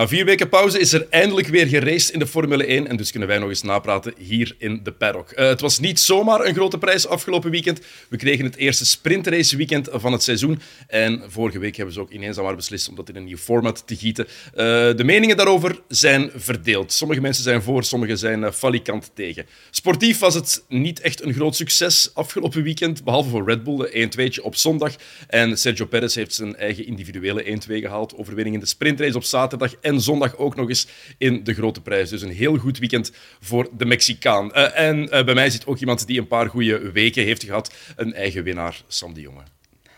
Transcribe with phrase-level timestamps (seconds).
[0.00, 3.10] Na vier weken pauze is er eindelijk weer geraced in de Formule 1 en dus
[3.10, 5.32] kunnen wij nog eens napraten hier in de paddock.
[5.32, 7.80] Uh, het was niet zomaar een grote prijs afgelopen weekend.
[8.08, 12.10] We kregen het eerste sprintrace weekend van het seizoen en vorige week hebben ze ook
[12.10, 14.26] ineens maar beslist om dat in een nieuw format te gieten.
[14.26, 14.56] Uh,
[14.96, 16.92] de meningen daarover zijn verdeeld.
[16.92, 19.46] Sommige mensen zijn voor, sommige zijn uh, falikant tegen.
[19.70, 24.08] Sportief was het niet echt een groot succes afgelopen weekend, behalve voor Red Bull, de
[24.30, 24.94] 1-2'tje op zondag.
[25.28, 29.74] En Sergio Perez heeft zijn eigen individuele 1-2 gehaald, overwinning in de sprintrace op zaterdag
[29.98, 30.86] zondag ook nog eens
[31.18, 32.10] in de grote prijs.
[32.10, 34.50] Dus een heel goed weekend voor de Mexicaan.
[34.54, 37.74] Uh, en uh, bij mij zit ook iemand die een paar goede weken heeft gehad.
[37.96, 39.42] Een eigen winnaar, Sam de Jonge.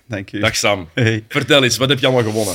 [0.07, 0.41] Dank u.
[0.41, 0.89] Dag Sam.
[0.95, 1.25] Hey.
[1.29, 2.55] Vertel eens, wat heb je allemaal gewonnen?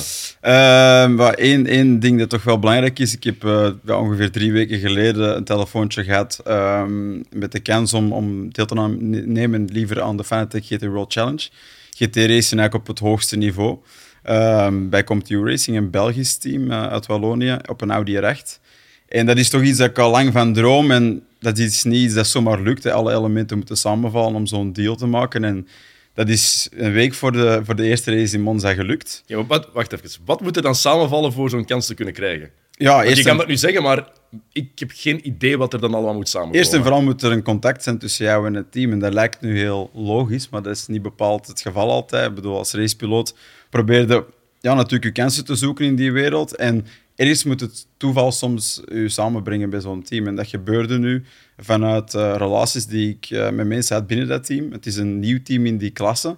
[1.35, 3.15] Eén uh, één ding dat toch wel belangrijk is.
[3.15, 8.11] Ik heb uh, ongeveer drie weken geleden een telefoontje gehad um, met de kans om,
[8.11, 8.75] om deel te
[9.25, 11.49] nemen liever aan de Fanatec GT World Challenge.
[11.89, 13.77] GT Racing eigenlijk op het hoogste niveau.
[14.29, 18.59] Um, bij CompTU Racing, een Belgisch team uh, uit Wallonië, op een Audi R8.
[19.07, 20.91] En dat is toch iets dat ik al lang van droom.
[20.91, 22.83] En dat is niet iets dat zomaar lukt.
[22.83, 22.91] Hè.
[22.91, 25.43] Alle elementen moeten samenvallen om zo'n deal te maken.
[25.43, 25.67] En
[26.13, 29.23] dat is een week voor de, voor de eerste race in Monza gelukt.
[29.25, 30.09] Ja, maar wat, wacht even.
[30.25, 32.49] Wat moet er dan samenvallen voor zo'n kans te kunnen krijgen?
[32.71, 34.07] Ja, eerst je kan dat nu zeggen, maar
[34.51, 36.59] ik heb geen idee wat er dan allemaal moet samenkomen.
[36.59, 38.91] Eerst en vooral moet er een contact zijn tussen jou en het team.
[38.91, 42.29] En dat lijkt nu heel logisch, maar dat is niet bepaald het geval altijd.
[42.29, 43.35] Ik bedoel, als racepiloot
[43.69, 44.25] probeerde
[44.59, 46.55] ja, natuurlijk je kansen te zoeken in die wereld.
[46.55, 50.27] En ergens moet het toeval soms u samenbrengen bij zo'n team.
[50.27, 51.23] En dat gebeurde nu
[51.57, 54.71] vanuit uh, relaties die ik uh, met mensen had binnen dat team.
[54.71, 56.37] Het is een nieuw team in die klasse.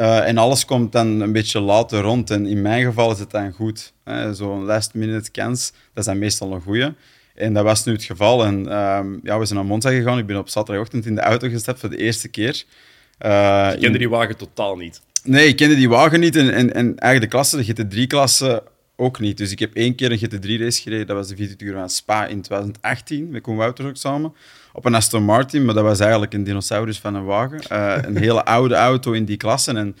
[0.00, 2.30] Uh, en alles komt dan een beetje later rond.
[2.30, 3.92] En in mijn geval is het dan goed.
[4.32, 6.94] Zo'n last-minute kans, dat is dan meestal een goede.
[7.34, 8.44] En dat was nu het geval.
[8.44, 10.18] En uh, ja, we zijn naar Monza gegaan.
[10.18, 12.64] Ik ben op zaterdagochtend in de auto gestapt voor de eerste keer.
[13.18, 15.00] Je kende die wagen totaal niet?
[15.24, 16.36] Nee, ik kende die wagen niet.
[16.36, 18.62] En, en, en eigenlijk de klasse, de GT3-klasse,
[18.96, 19.36] ook niet.
[19.36, 21.06] Dus ik heb één keer een GT3-race gereden.
[21.06, 23.30] Dat was de 24 uur van Spa in 2018.
[23.30, 24.34] Met Koen Wouters ook samen.
[24.72, 27.60] Op een Aston Martin, maar dat was eigenlijk een dinosaurus van een wagen.
[27.72, 29.72] Uh, een hele oude auto in die klasse.
[29.72, 29.96] En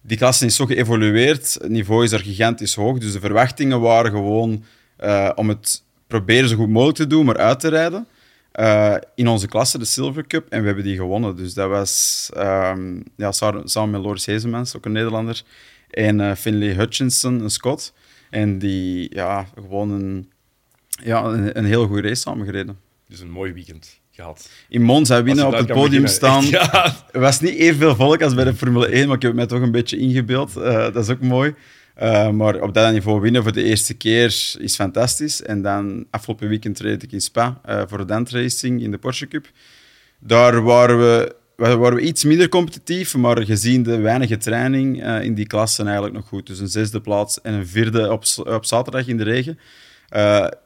[0.00, 1.54] die klasse is zo geëvolueerd.
[1.60, 2.98] Het niveau is er gigantisch hoog.
[2.98, 4.64] Dus de verwachtingen waren gewoon
[5.04, 8.06] uh, om het proberen zo goed mogelijk te doen, maar uit te rijden.
[8.60, 11.36] Uh, in onze klasse, de Silver Cup, en we hebben die gewonnen.
[11.36, 15.42] Dus dat was um, ja, samen met Loris Hezemans, ook een Nederlander,
[15.90, 17.92] en uh, Finlay Hutchinson, een Scot.
[18.30, 20.30] En die ja, gewoon een,
[21.02, 22.78] ja, een, een heel goede race samengereden.
[23.08, 24.50] Dus een mooi weekend gehad.
[24.68, 26.10] In Monza winnen op het podium beginnen.
[26.10, 26.44] staan.
[26.60, 26.94] Ja.
[27.12, 29.46] Er was niet evenveel volk als bij de Formule 1, maar ik heb het mij
[29.46, 30.56] toch een beetje ingebeeld.
[30.56, 31.54] Uh, dat is ook mooi.
[32.00, 35.42] Uh, maar op dat niveau winnen voor de eerste keer is fantastisch.
[35.42, 39.28] En dan afgelopen weekend reed ik in Spa uh, voor de Racing in de Porsche
[39.28, 39.50] Cup.
[40.18, 45.34] Daar waren we, waren we iets minder competitief, maar gezien de weinige training uh, in
[45.34, 46.46] die klasse eigenlijk nog goed.
[46.46, 49.58] Dus een zesde plaats en een vierde op, op zaterdag in de regen.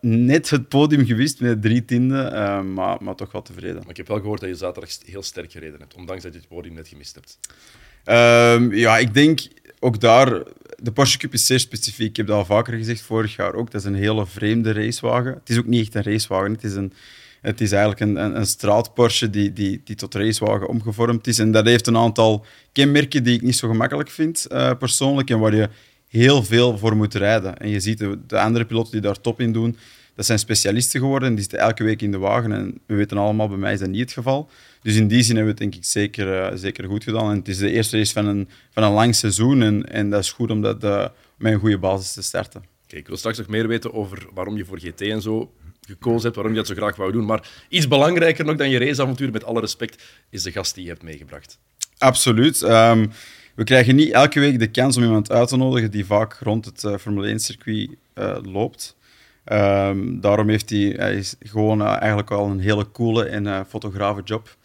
[0.00, 3.76] net het podium gewist met drie tienden, maar, maar toch wel tevreden.
[3.76, 6.38] Maar ik heb wel gehoord dat je zaterdag heel sterk gereden hebt, ondanks dat je
[6.38, 7.38] het podium net gemist hebt.
[8.04, 9.40] Ehm, ja, ik denk
[9.80, 10.42] ook daar,
[10.76, 12.08] de Porsche Cup is zeer specifiek.
[12.08, 13.70] Ik heb dat al vaker gezegd, vorig jaar ook.
[13.70, 15.32] Dat is een hele vreemde racewagen.
[15.32, 16.52] Het is ook niet echt een racewagen.
[16.52, 16.92] Het is, een,
[17.40, 21.38] het is eigenlijk een, een, een die, die, die tot racewagen omgevormd is.
[21.38, 25.30] En dat heeft een aantal kenmerken die ik niet zo gemakkelijk vind, uh, persoonlijk.
[25.30, 25.68] En waar je
[26.08, 27.56] heel veel voor moet rijden.
[27.56, 29.76] En je ziet de, de andere piloten die daar top in doen,
[30.14, 31.30] dat zijn specialisten geworden.
[31.30, 32.52] Die zitten elke week in de wagen.
[32.52, 34.50] En we weten allemaal, bij mij is dat niet het geval.
[34.86, 37.30] Dus in die zin hebben we het denk ik zeker, uh, zeker goed gedaan.
[37.30, 39.62] En het is de eerste race van een, van een lang seizoen.
[39.62, 42.64] En, en dat is goed om dat uh, met een goede basis te starten.
[42.86, 45.52] Kijk, ik wil straks nog meer weten over waarom je voor GT en zo
[45.86, 47.24] gekozen hebt, waarom je dat zo graag wou doen.
[47.24, 50.90] Maar iets belangrijker nog dan je raceavontuur, met alle respect, is de gast die je
[50.90, 51.58] hebt meegebracht.
[51.98, 52.62] Absoluut.
[52.62, 53.10] Um,
[53.54, 56.64] we krijgen niet elke week de kans om iemand uit te nodigen die vaak rond
[56.64, 57.90] het uh, Formule 1-circuit
[58.42, 58.96] loopt.
[59.52, 63.60] Um, daarom heeft hij, hij is gewoon uh, eigenlijk wel een hele coole en uh,
[63.68, 64.56] fotografe job.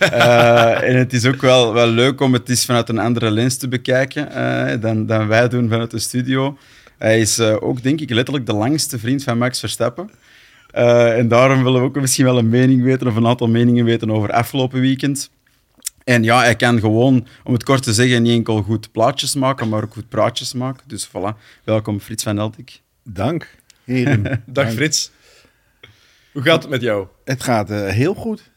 [0.00, 3.56] uh, en het is ook wel, wel leuk om het eens vanuit een andere lens
[3.56, 6.58] te bekijken dan, dan wij doen vanuit de studio.
[6.98, 10.10] Hij is ook, denk ik, letterlijk de langste vriend van Max Verstappen.
[10.72, 14.10] en daarom willen we ook misschien wel een mening weten of een aantal meningen weten
[14.10, 15.30] over afgelopen weekend.
[16.04, 19.68] En ja, hij kan gewoon, om het kort te zeggen, niet enkel goed plaatjes maken,
[19.68, 20.82] maar ook goed praatjes maken.
[20.86, 22.80] Dus voilà, welkom Frits van Eltik.
[23.02, 23.64] Dank.
[24.46, 25.10] Dag Frits.
[26.32, 27.06] Hoe gaat het met jou?
[27.24, 28.50] Het gaat uh, heel goed.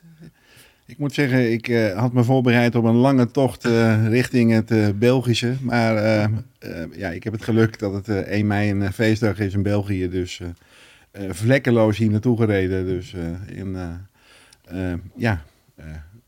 [0.86, 5.00] Ik moet zeggen, ik uh, had me voorbereid op een lange tocht uh, richting het
[5.00, 5.56] Belgische.
[5.62, 5.94] Maar
[6.92, 10.10] ja, ik heb het geluk dat het 1 mei een feestdag is in België.
[10.10, 10.40] Dus
[11.30, 12.86] vlekkeloos hier naartoe gereden.
[12.86, 13.14] Dus
[13.48, 13.78] in,
[15.16, 15.44] ja,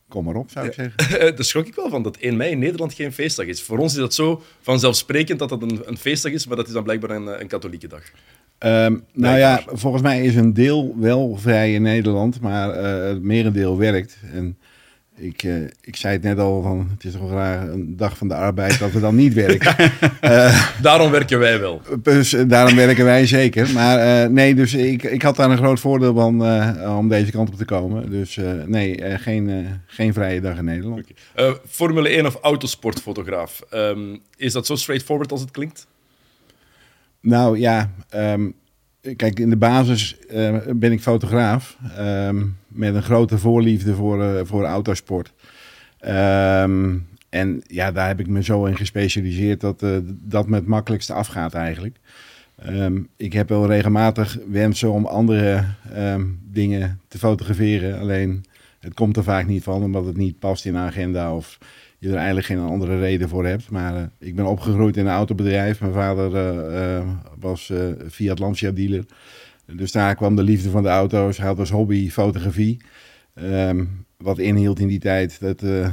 [0.08, 1.18] kom maar op, zou ik zeggen.
[1.36, 3.62] Daar schrok ik wel van, dat 1 mei in Nederland geen feestdag is.
[3.62, 6.72] Voor ons is dat zo vanzelfsprekend dat dat een, een feestdag is, maar dat is
[6.72, 8.02] dan blijkbaar een, een katholieke dag.
[8.62, 13.22] Ehm, nou ja, volgens mij is een deel wel vrij in Nederland, maar eh, het
[13.22, 14.18] merendeel werkt.
[14.32, 14.56] En
[15.16, 18.28] ik, eh, ik zei het net al, van, het is toch raar een dag van
[18.28, 19.90] de arbeid dat we dan niet werken.
[20.82, 21.80] Daarom werken wij wel.
[22.02, 23.70] Dus eh, daarom werken wij zeker.
[23.72, 27.30] Maar eh, nee, dus ik, ik had daar een groot voordeel van eh, om deze
[27.30, 28.10] kant op te komen.
[28.10, 29.56] Dus eh, nee, eh, geen, eh,
[29.86, 31.02] geen vrije dag in Nederland.
[31.34, 33.60] Eh, Formule 1 of autosportfotograaf.
[33.70, 35.86] Ehm, is dat zo straightforward als het klinkt?
[37.22, 38.50] Nou ja, ehm,
[39.16, 41.76] kijk, in de basis eh, ben ik fotograaf.
[41.96, 45.32] ehm, met een grote voorliefde voor, eh, voor autosport.
[45.98, 46.98] Ehm,
[47.28, 51.12] en ja, daar heb ik me zo in gespecialiseerd dat eh, dat me het makkelijkste
[51.12, 51.96] afgaat eigenlijk.
[52.56, 57.98] Ehm, ik heb wel regelmatig wensen om andere ehm, dingen te fotograferen.
[57.98, 58.44] Alleen
[58.80, 61.58] het komt er vaak niet van, omdat het niet past in een agenda of
[62.02, 63.70] je er eigenlijk geen andere reden voor hebt.
[63.70, 65.80] Maar eh, ik ben opgegroeid in een autobedrijf.
[65.80, 67.08] Mijn vader eh,
[67.40, 67.72] was
[68.10, 69.04] Fiat Lancia dealer.
[69.66, 71.36] Dus daar kwam de liefde van de auto's.
[71.36, 72.80] Hij had als hobby fotografie.
[73.34, 73.84] Ehm,
[74.22, 75.92] wat inhield in die tijd dat eh, eh,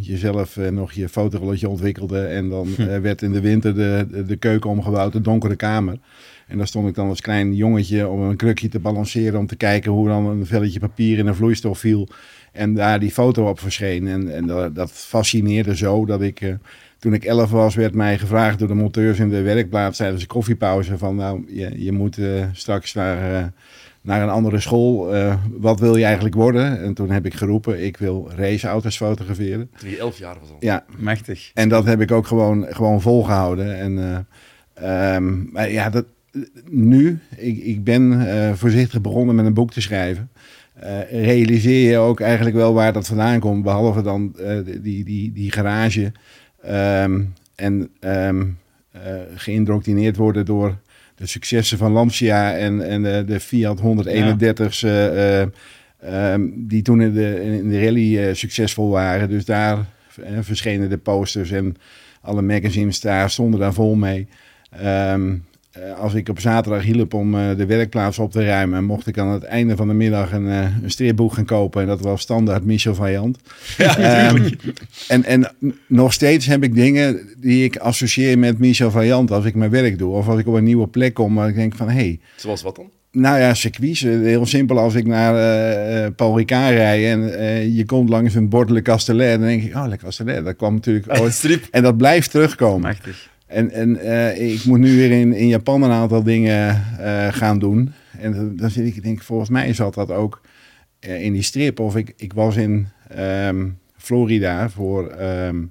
[0.00, 2.26] je zelf eh, nog je fotorolletje ontwikkelde.
[2.26, 5.98] En dan eh, werd in de winter de, de, de keuken omgebouwd, de donkere kamer.
[6.46, 9.38] En daar stond ik dan als klein jongetje om een krukje te balanceren.
[9.38, 12.08] Om te kijken hoe dan een velletje papier in een vloeistof viel.
[12.52, 14.06] En daar die foto op verscheen.
[14.06, 16.56] En, en dat, dat fascineerde zo dat ik...
[16.98, 20.28] toen ik elf was, werd mij gevraagd door de monteurs in de werkplaats tijdens de
[20.28, 22.18] koffiepauze van nou, je, je moet
[22.52, 23.52] straks naar,
[24.04, 25.14] naar een andere school.
[25.14, 26.82] Eh, wat wil je eigenlijk worden?
[26.82, 29.70] En toen heb ik geroepen, ik wil raceauto's fotograferen.
[29.78, 30.56] Toen je elf jaar was al.
[30.60, 31.50] Ja, Machtig.
[31.54, 33.78] en dat heb ik ook gewoon, gewoon volgehouden.
[33.78, 34.26] En,
[34.74, 36.04] eh, ehm, maar ja, dat,
[36.68, 40.30] nu, ik, ik ben eh, voorzichtig begonnen met een boek te schrijven.
[40.74, 45.32] Eh, realiseer je ook eigenlijk wel waar dat vandaan komt, behalve dan eh, die, die,
[45.32, 46.12] die garage.
[46.62, 47.22] Ehm,
[47.54, 48.46] en ehm,
[48.90, 49.00] eh,
[49.34, 50.78] geïndoctrineerd worden door
[51.24, 55.48] de successen van Lancia en, en de, de Fiat 131's, eh, eh,
[56.00, 59.28] ehm, die toen in de, in de rally eh, succesvol waren.
[59.28, 59.78] Dus daar
[60.40, 61.76] verschenen de posters en
[62.20, 64.26] alle magazines daar stonden daar vol mee.
[64.70, 65.38] Ehm, eh,
[65.98, 69.28] als ik op zaterdag hielp om eh, de werkplaats op te ruimen, mocht ik aan
[69.28, 71.80] het einde van de middag een, eh, een stripboek gaan kopen.
[71.82, 73.38] En dat was standaard Michel Vaillant.
[73.78, 74.50] Ehm,
[75.08, 75.50] en, en
[75.86, 79.98] nog steeds heb ik dingen die ik associeer met Michel Vaillant als ik mijn werk
[79.98, 80.14] doe.
[80.14, 82.62] Of als ik op een nieuwe plek kom waar ik denk van, hé, hey, Zoals
[82.62, 82.90] wat dan?
[83.10, 84.02] nou ja, circuits.
[84.02, 88.08] eh, Heel simpel als ik naar eh, eh, Paul Ricard rijd en eh, je komt
[88.08, 89.38] langs een bord Le Castellet.
[89.38, 91.32] Dan denk ik, oh, Le Castellet, dat kwam natuurlijk ooit.
[91.32, 91.66] Strip.
[91.70, 92.80] En dat blijft terugkomen.
[92.80, 93.28] Machtig.
[93.54, 97.58] En, en eh, ik moet nu weer in, in Japan een aantal dingen eh, gaan
[97.58, 97.92] doen.
[98.18, 100.40] En dan- dan zit ik, denk ik, volgens mij zat dat ook
[101.00, 101.80] eh, in die strip.
[101.80, 105.62] Of ik, ik was in ehm, Florida voor ehm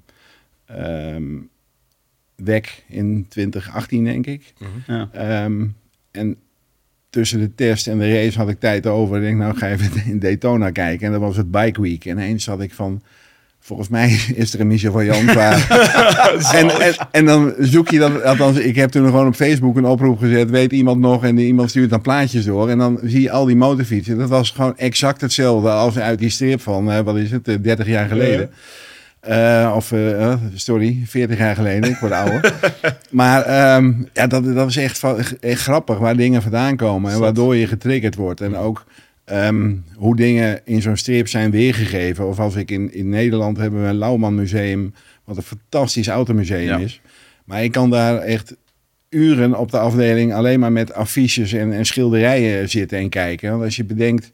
[0.66, 1.24] ehm,
[2.36, 4.52] WEC in 2018, denk ik.
[4.86, 5.08] Ja.
[5.12, 5.66] Ehm,
[6.10, 6.36] en
[7.10, 9.16] tussen de test en de race had ik tijd over.
[9.16, 11.06] Ik denk, nou ga even in Daytona kijken.
[11.06, 12.04] En dat was het Bike Week.
[12.04, 13.02] En eens had ik van,
[13.64, 18.24] volgens mij is er een Michel van Jan en, en, en dan zoek je dan,
[18.24, 20.50] althans, ik heb toen gewoon op Facebook een oproep gezet.
[20.50, 21.24] Weet iemand nog?
[21.24, 22.68] En die iemand stuurt dan plaatjes door.
[22.68, 24.18] En dan zie je al die motorfietsen.
[24.18, 27.54] Dat was gewoon exact hetzelfde als uit die strip van, eh, wat is het, eh,
[27.60, 28.50] 30 jaar geleden.
[29.24, 31.90] Eh, of, eh, eh, sorry, 40 jaar geleden.
[31.90, 32.52] Ik word ouder.
[33.10, 35.02] maar ehm, ja, dat, dat is echt,
[35.40, 37.12] echt grappig waar dingen vandaan komen.
[37.12, 38.40] En waardoor je getriggerd wordt.
[38.40, 38.84] En ook
[39.24, 42.26] ehm, hoe dingen in zo'n strip zijn weergegeven.
[42.28, 44.94] Of als ik in, in Nederland hebben we een Lauwman Museum.
[45.24, 46.78] Wat een fantastisch automuseum Ja.
[46.78, 47.00] is.
[47.44, 48.56] Maar ik kan daar echt
[49.08, 53.50] uren op de afdeling alleen maar met affiches en, en schilderijen zitten en kijken.
[53.50, 54.32] Want als je bedenkt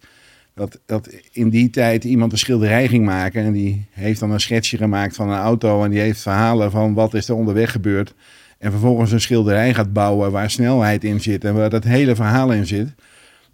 [0.54, 4.40] dat, dat in die tijd iemand een schilderij ging maken en die heeft dan een
[4.40, 8.14] schetsje gemaakt van een auto en die heeft verhalen van wat is er onderweg gebeurd.
[8.59, 12.52] En vervolgens een schilderij gaat bouwen waar snelheid in zit en waar dat hele verhaal
[12.52, 12.88] in zit.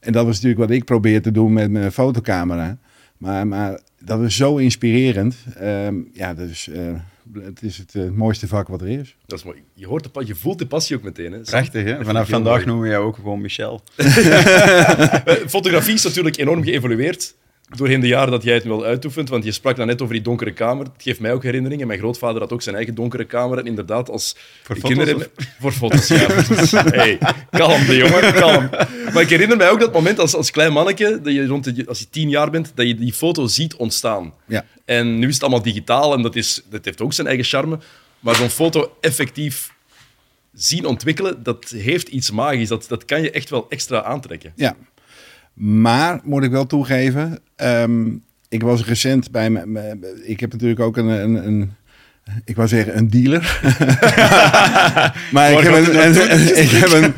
[0.06, 2.78] En dat is natuurlijk wat ik probeer te doen met mijn fotocamera.
[3.16, 5.36] Maar, maar dat is zo inspirerend.
[5.56, 6.82] Ehm, ja, dus eh,
[7.34, 9.16] het is het eh, mooiste vak wat er is.
[9.26, 9.62] Dat is mooi.
[9.74, 11.32] Je, hoort de, je voelt de passie ook meteen.
[11.32, 11.40] Hè?
[11.40, 12.04] Prachtig, hè?
[12.04, 12.66] Vanaf vandaag mooi.
[12.66, 13.82] noemen we jou ook gewoon Michel.
[15.26, 17.34] Eh, Fotografie is natuurlijk enorm geëvolueerd
[17.68, 19.28] doorheen de jaren dat jij het wel uitoefent.
[19.28, 20.84] Want je sprak dan net over die donkere kamer.
[20.84, 21.86] Het geeft mij ook herinneringen.
[21.86, 23.58] Mijn grootvader had ook zijn eigen donkere kamer.
[23.58, 25.30] En inderdaad, als Voor me-
[25.60, 26.26] Voor foto's, ja.
[27.00, 27.18] hey,
[27.50, 28.68] kalm, de jongen, kalm.
[29.12, 31.86] Maar ik herinner mij ook dat moment als, als klein manneke, dat je rond de,
[31.88, 34.32] als je tien jaar bent, dat je die foto ziet ontstaan.
[34.46, 34.64] Ja.
[34.84, 37.78] En nu is het allemaal digitaal en dat, is, dat heeft ook zijn eigen charme.
[38.20, 39.74] Maar zo'n foto effectief
[40.52, 42.68] zien ontwikkelen, dat heeft iets magisch.
[42.68, 44.52] Dat, dat kan je echt wel extra aantrekken.
[44.56, 44.76] Ja,
[45.56, 48.06] maar moet ik wel toegeven, ehm,
[48.48, 49.96] ik was recent bij me.
[50.24, 51.72] Ik heb natuurlijk ook een, een, een
[52.44, 53.40] ik wou zeggen een dealer.
[55.32, 57.12] maar ik heb een, een- ik heb een,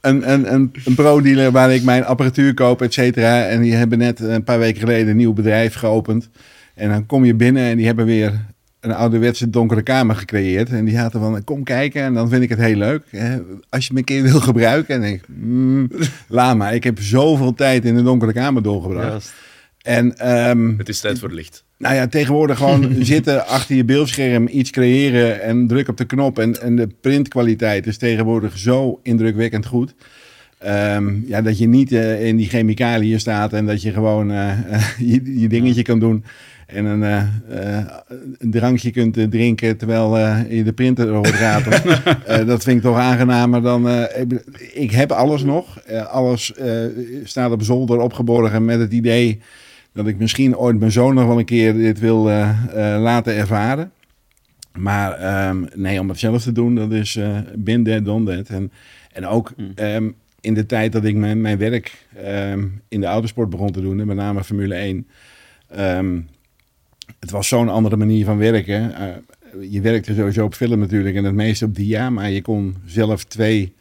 [0.00, 3.46] een, een, een, een pro-dealer waar ik mijn apparatuur koop, et cetera.
[3.46, 6.28] En die hebben net een paar weken geleden een nieuw bedrijf geopend.
[6.74, 8.44] En dan kom je binnen en die hebben weer
[8.86, 10.70] een ouderwetse donkere kamer gecreëerd.
[10.70, 13.02] En die hadden van, kom kijken en dan vind ik het heel leuk.
[13.10, 13.38] Hè,
[13.68, 15.02] Als je me een keer wil gebruiken.
[15.02, 15.90] En ik, mm,
[16.28, 16.74] laat maar.
[16.74, 19.08] Ik heb zoveel tijd in de donkere kamer doorgebracht.
[19.08, 19.32] Juist.
[19.82, 21.64] En ehm, Het is tijd voor licht.
[21.78, 26.38] nou ja, tegenwoordig gewoon zitten achter je beeldscherm, iets creëren en druk op de knop.
[26.38, 29.94] En, en de printkwaliteit is tegenwoordig zo indrukwekkend goed.
[30.58, 34.58] Ehm, ja, dat je niet eh, in die chemicaliën staat en dat je gewoon eh,
[35.12, 36.24] je, je dingetje kan doen.
[36.66, 37.86] En een, eh, eh,
[38.38, 40.18] een drankje kunt eh, drinken terwijl
[40.48, 41.82] je de printer hoort ratelen.
[42.46, 43.88] Dat vind ik toch aangenamer dan...
[44.72, 45.80] ik, heb alles nog.
[46.10, 46.52] Alles
[47.24, 49.40] staat op zolder opgeborgen met het idee
[49.92, 52.22] dat ik misschien ooit mijn zoon nog wel een keer dit wil
[52.98, 53.90] laten ervaren.
[54.72, 58.48] Maar ehm, nee, om het zelf te doen, dat is eh been dead, done that.
[58.48, 58.72] En,
[59.12, 60.08] en ook ehm,
[60.40, 64.00] in de tijd dat ik mijn, mijn werk ehm, in de autosport begon te doen,
[64.00, 65.06] en met name Formule 1.
[65.68, 66.18] ehm,
[67.20, 68.94] het was zo'n andere manier van werken.
[68.94, 69.06] Eh,
[69.70, 73.24] je werkte sowieso op film natuurlijk en het meeste op dia, maar je kon zelf
[73.24, 73.74] twee,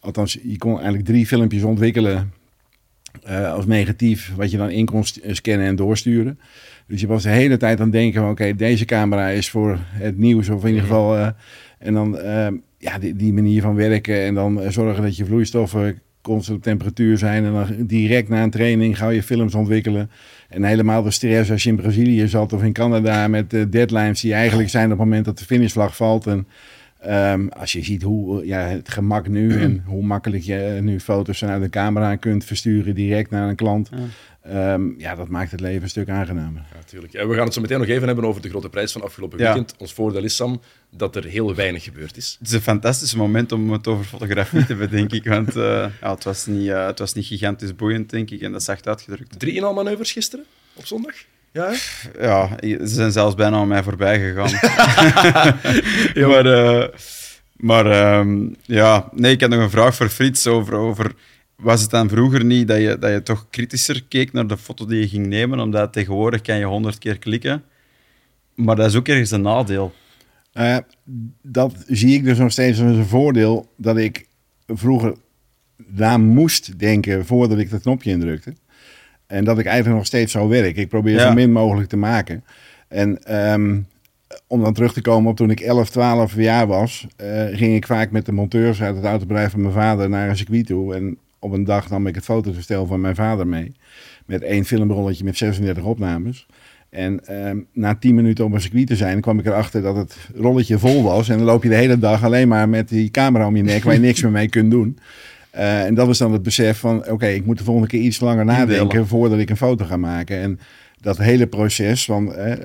[0.00, 2.32] althans je kon eigenlijk drie filmpjes ontwikkelen
[3.22, 6.38] eh, als negatief, wat je dan in kon st- scannen en doorsturen.
[6.86, 9.78] Dus je was de hele tijd aan het denken van oké, deze camera is voor
[9.82, 11.16] het nieuws of in ieder geval...
[11.16, 11.28] eh,
[11.78, 15.24] en dan eh, ja, die, die manier van werken en dan eh, zorgen dat je
[15.24, 17.44] vloeistoffen constant temperatuur zijn.
[17.44, 20.10] En dan direct na een training ga je films ontwikkelen.
[20.48, 24.20] En helemaal de stress als je in Brazilië zat of in Canada met eh, deadlines
[24.20, 26.26] die eigenlijk zijn op het moment dat de finishvlag valt.
[26.26, 26.46] En
[27.00, 30.82] ehm, als je ziet hoe eh, ja, het gemak nu en hoe makkelijk je eh,
[30.82, 33.90] nu foto's vanuit de camera kunt versturen direct naar een klant.
[34.42, 36.62] Ehm, ja, dat maakt het leven een stuk aangenamer.
[36.70, 37.14] Ja, natuurlijk.
[37.14, 39.38] En we gaan het zo meteen nog even hebben over de grote prijs van afgelopen
[39.38, 39.44] Ja.
[39.44, 39.74] weekend.
[39.78, 42.36] Ons voordeel is, Sam, dat er heel weinig gebeurd is.
[42.38, 45.24] Het is een fantastisch moment om het over fotografie te hebben, denk ik.
[45.36, 48.40] Want eh, ja, het, was niet, eh, het was niet gigantisch boeiend, denk ik.
[48.40, 49.38] En dat is echt uitgedrukt.
[49.38, 50.44] Drie inhaalmanoeuvres gisteren,
[50.74, 51.14] op zondag?
[51.52, 52.26] Ja, hè?
[52.26, 54.50] Ja, ze zijn zelfs bijna aan mij voorbij gegaan.
[56.30, 56.88] maar eh,
[57.62, 61.12] maar ehm, ja, nee, ik had nog een vraag voor Frits over, over...
[61.56, 64.86] Was het dan vroeger niet dat je, dat je toch kritischer keek naar de foto
[64.86, 65.60] die je ging nemen?
[65.60, 67.62] Omdat tegenwoordig kan je honderd keer klikken.
[68.54, 69.92] Maar dat is ook ergens een nadeel.
[70.52, 70.76] Eh,
[71.42, 74.26] dat zie ik dus nog steeds als een voordeel dat ik
[74.66, 75.14] vroeger
[75.86, 78.54] na moest denken voordat ik dat knopje indrukte.
[79.26, 80.76] En dat ik eigenlijk nog steeds zo werk.
[80.76, 81.26] Ik probeer Ja.
[81.28, 82.44] zo min mogelijk te maken.
[82.88, 83.80] En ehm,
[84.46, 87.86] om dan terug te komen op toen ik 11, 12 jaar was, eh, ging ik
[87.86, 90.94] vaak met de monteurs uit het autobedrijf van mijn vader naar een circuit toe.
[90.94, 93.72] En op een dag nam ik het fototoestel van mijn vader mee.
[94.26, 96.46] Met één filmrolletje met 36 opnames.
[96.90, 100.16] En ehm, na 10 minuten op een circuit te zijn, kwam ik erachter dat het
[100.34, 101.28] rolletje vol was.
[101.28, 103.82] En dan loop je de hele dag alleen maar met die camera om je nek,
[103.84, 104.98] waar je niks meer mee kunt doen.
[105.50, 108.20] Eh, en dat was dan het besef van, oké, ik moet de volgende keer iets
[108.20, 110.36] langer nadenken voordat ik een foto ga maken.
[110.40, 110.58] En
[111.02, 112.56] dat hele proces, van, eh,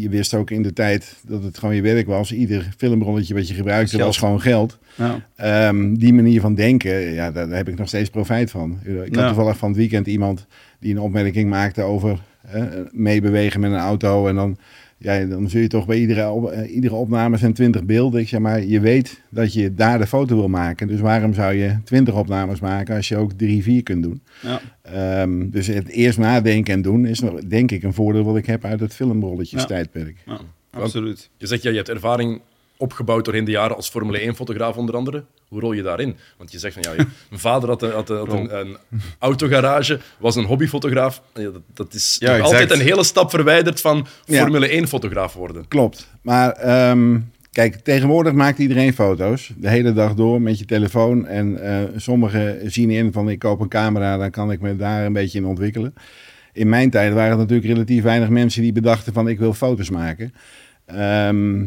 [0.00, 2.32] je wist ook in de tijd dat het gewoon je werk was.
[2.32, 4.78] Ieder filmrolletje wat je gebruikte was gewoon geld.
[4.94, 5.26] Ja.
[5.36, 8.78] Ehm, die manier van denken, ja, daar, daar heb ik nog steeds profijt van.
[8.84, 9.26] Ik had Ja.
[9.26, 10.46] toevallig van het weekend iemand
[10.80, 12.20] die een opmerking maakte over
[12.50, 14.26] eh, meebewegen met een auto.
[14.28, 14.56] En dan,
[15.02, 18.20] ja, dan zul je toch bij iedere, op- eh, iedere opname zijn 20 beelden.
[18.20, 20.86] Ik zeg maar, je weet dat je daar de foto wil maken.
[20.88, 24.22] Dus waarom zou je 20 opnames maken als je ook drie, vier kunt doen?
[24.42, 24.60] Ja.
[24.82, 28.46] Ehm, dus het eerst nadenken en doen is nog, denk ik een voordeel wat ik
[28.46, 29.66] heb uit het filmrolletjes Ja.
[29.66, 30.16] tijdperk.
[30.26, 30.40] Ja,
[30.70, 31.30] absoluut.
[31.36, 32.40] Je zegt, ja, je hebt ervaring
[32.82, 35.24] opgebouwd doorheen de jaren als Formule 1-fotograaf onder andere.
[35.48, 36.16] Hoe rol je daarin?
[36.38, 38.76] Want je zegt van, ja, je- mijn vader had, een, had, een- had een, een
[39.18, 41.22] autogarage, was een hobbyfotograaf.
[41.34, 44.40] Ja, dat, dat is Ja, altijd een hele stap verwijderd van Ja.
[44.42, 45.68] Formule 1-fotograaf worden.
[45.68, 46.08] Klopt.
[46.22, 47.18] Maar ehm,
[47.52, 49.52] kijk, tegenwoordig maakt iedereen foto's.
[49.56, 51.26] De hele dag door met je telefoon.
[51.26, 55.04] En eh, sommigen zien in van ik koop een camera, dan kan ik me daar
[55.04, 55.94] een beetje in ontwikkelen.
[56.52, 59.90] In mijn tijd waren er natuurlijk relatief weinig mensen die bedachten van ik wil foto's
[59.90, 60.32] maken.
[60.86, 61.66] Ehm,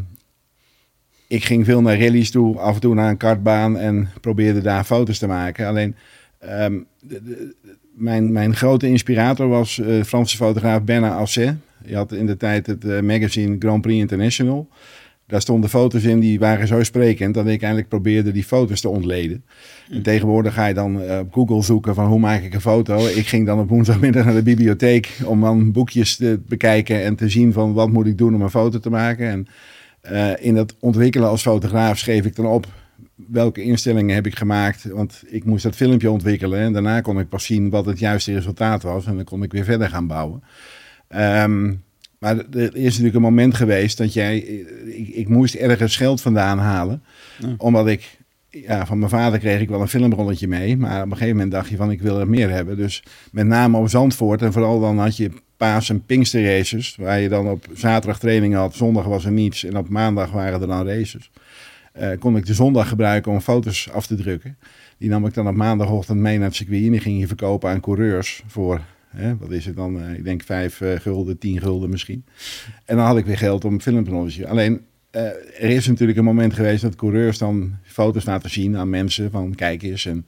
[1.28, 4.84] ik ging veel naar rallies toe, af en toe naar een kartbaan en probeerde daar
[4.84, 5.68] foto's te maken.
[5.68, 5.96] Alleen
[6.40, 7.54] ehm, de-
[7.94, 11.56] mijn, mijn grote inspirator was eh, Franse fotograaf Bernard Asset.
[11.86, 14.68] Je had in de tijd het eh, magazine Grand Prix International.
[15.28, 18.90] Daar stonden foto's in die waren zo sprekend dat ik eigenlijk probeerde die foto's te
[18.90, 19.44] ontleden.
[19.90, 23.08] En tegenwoordig ga je dan eh, op Google zoeken van hoe maak ik een foto.
[23.08, 27.30] Ik ging dan op woensdagmiddag naar de bibliotheek om dan boekjes te bekijken en te
[27.30, 29.28] zien van wat moet ik doen om een foto te maken.
[29.30, 29.48] En
[30.06, 32.68] eh, in dat ontwikkelen als fotograaf schreef ik dan op
[33.16, 34.84] welke instellingen heb ik gemaakt.
[34.84, 38.34] Want ik moest dat filmpje ontwikkelen en daarna kon ik pas zien wat het juiste
[38.34, 39.06] resultaat was.
[39.06, 40.44] En dan kon ik weer verder gaan bouwen.
[41.08, 41.74] Ehm,
[42.20, 44.38] maar er is natuurlijk een moment geweest dat jij...
[44.86, 47.04] Ik, ik moest ergens geld vandaan halen.
[47.40, 47.54] Ja.
[47.58, 48.18] Omdat ik
[48.50, 50.78] ja, van mijn vader kreeg ik wel een filmrolletje mee.
[50.78, 52.78] Maar op een gegeven moment dacht je van ik wil er meer hebben.
[52.78, 54.42] Dus met name op Zandvoort.
[54.42, 56.96] En vooral dan had je paas- en pinksterraces.
[56.96, 58.76] Waar je dan op zaterdag training had.
[58.76, 59.64] Zondag was er niets.
[59.64, 61.32] En op maandag waren er dan races.
[61.96, 64.58] Eh, kon ik de zondag gebruiken om foto's af te drukken.
[64.98, 66.94] Die nam ik dan op maandagochtend mee naar het circuit.
[66.94, 68.82] En ging je verkopen aan coureurs voor...
[69.40, 70.02] Wat is het dan?
[70.02, 72.26] Eh, ik denk vijf eh, gulden, tien gulden misschien.
[72.86, 74.48] En dan had ik weer geld om filmrolletje.
[74.48, 74.82] Alleen
[75.12, 79.56] er is natuurlijk een moment geweest dat coureurs dan foto's laten zien aan mensen van
[79.56, 80.06] kijk eens.
[80.06, 80.26] En,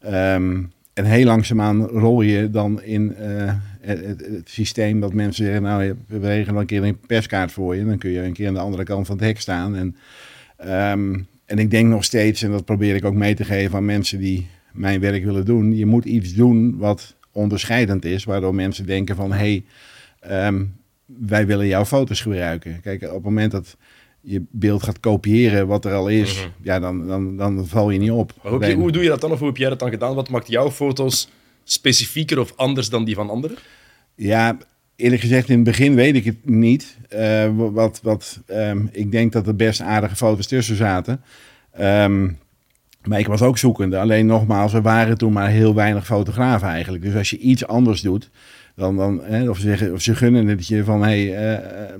[0.00, 3.16] ehm, en heel langzaamaan rol je dan in
[3.88, 7.76] het, het- het systeem dat mensen zeggen, nou we regelen een keer een perskaart voor
[7.76, 7.84] je.
[7.84, 9.76] Dan kun je een keer aan de andere kant van het hek staan.
[9.76, 9.96] En,
[10.56, 13.84] ehm, en ik denk nog steeds, en dat probeer ik ook mee te geven aan
[13.84, 15.76] mensen die mijn werk willen doen.
[15.76, 19.64] Je moet iets doen wat onderscheidend is, waardoor mensen denken van hé, hey,
[20.20, 20.64] ehm,
[21.06, 22.80] wij willen jouw foto's gebruiken.
[22.80, 23.76] Kijk, op het moment dat
[24.20, 26.48] je beeld gaat kopiëren wat er al is, Mhm.
[26.62, 28.32] ja, dan, dan, dan val je niet op.
[28.42, 30.14] Maar hoe, hoe doe je dat dan, of hoe heb jij dat dan gedaan?
[30.14, 31.28] Wat maakt jouw foto's
[31.64, 33.56] specifieker of anders dan die van anderen?
[34.20, 34.56] Ja,
[34.96, 36.98] eerlijk gezegd, in het begin weet ik het niet.
[37.08, 41.20] Eh, wat, wat, ehm, ik denk dat er best aardige foto's tussen zaten.
[41.72, 42.30] Ehm,
[43.04, 43.98] maar ik was ook zoekende.
[43.98, 47.04] Alleen nogmaals, er waren toen maar heel weinig fotografen eigenlijk.
[47.04, 48.30] Dus als je iets anders doet,
[48.74, 51.02] dan, dan hè, of, ze zeggen, of ze gunnen het je van...
[51.02, 51.90] Hey, eh, eh,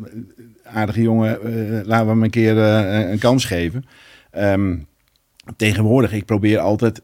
[0.65, 1.39] aardige jongen,
[1.87, 3.85] laten we hem een keer een kans geven.
[4.31, 4.77] Ehm,
[5.57, 7.01] tegenwoordig, ik probeer altijd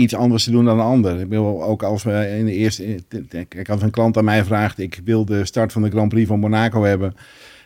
[0.00, 1.20] iets anders te doen dan een ander.
[1.20, 2.98] Ik wil ook als we in de eerste.
[3.28, 6.28] Kijk, als een klant aan mij vraagt: ik wil de start van de Grand Prix
[6.28, 7.14] van Monaco hebben.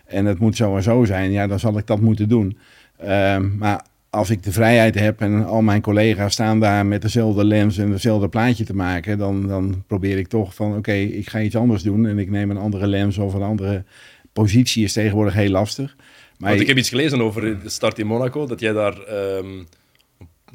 [0.06, 2.58] En het moet zo en zo zijn, ja, dan zal ik dat moeten doen.
[2.98, 7.44] Ehm, maar als ik de vrijheid heb en al mijn collega's staan daar met dezelfde
[7.44, 11.40] lens en dezelfde plaatje te maken, dan, dan probeer ik toch van: oké, ik ga
[11.40, 13.84] iets anders doen en ik neem een andere lens of een andere
[14.32, 15.96] positie is tegenwoordig heel lastig.
[16.38, 19.62] Maar Want ik heb iets gelezen over de start in Monaco, dat jij daar ehm,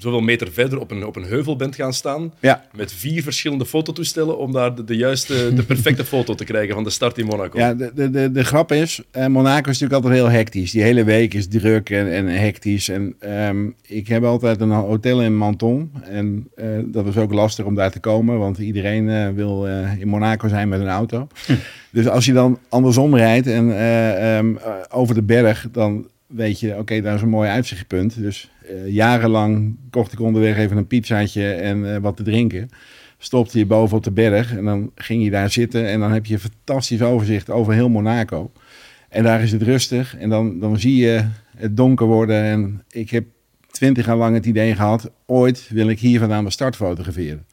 [0.01, 2.33] zoveel meter verder op een, op een heuvel bent gaan staan.
[2.39, 6.73] ja, Met vier verschillende fototoestellen om daar de, de juiste, de perfecte foto te krijgen
[6.75, 7.59] van de start in Monaco.
[7.59, 10.71] Ja, de, de, de, de grap is, eh, Monaco is natuurlijk altijd heel hectisch.
[10.71, 12.89] Die hele week is druk en, en hectisch.
[12.89, 15.91] En ehm, ik heb altijd een hotel in Menton.
[16.03, 19.67] En eh, dat is ook lastig om daar te komen, want iedereen eh, wil
[19.99, 21.27] in Monaco zijn met een auto.
[21.91, 26.59] Dus als je dan andersom rijdt en eh, ehm, eh, over de berg, dan weet
[26.59, 28.21] je, oké, daar is een mooi uitzichtpunt.
[28.21, 28.51] Dus
[28.85, 32.69] jarenlang kocht ik onderweg even een pizzaatje en eh, wat te drinken
[33.17, 36.25] stopte je boven op de berg en dan ging je daar zitten en dan heb
[36.25, 38.51] je een fantastisch overzicht over heel Monaco.
[39.09, 41.25] En daar is het rustig en dan, dan zie je
[41.57, 43.25] het donker worden en ik heb
[43.71, 47.45] twintig jaar lang het idee gehad, ooit wil ik hier vandaan de start fotograferen.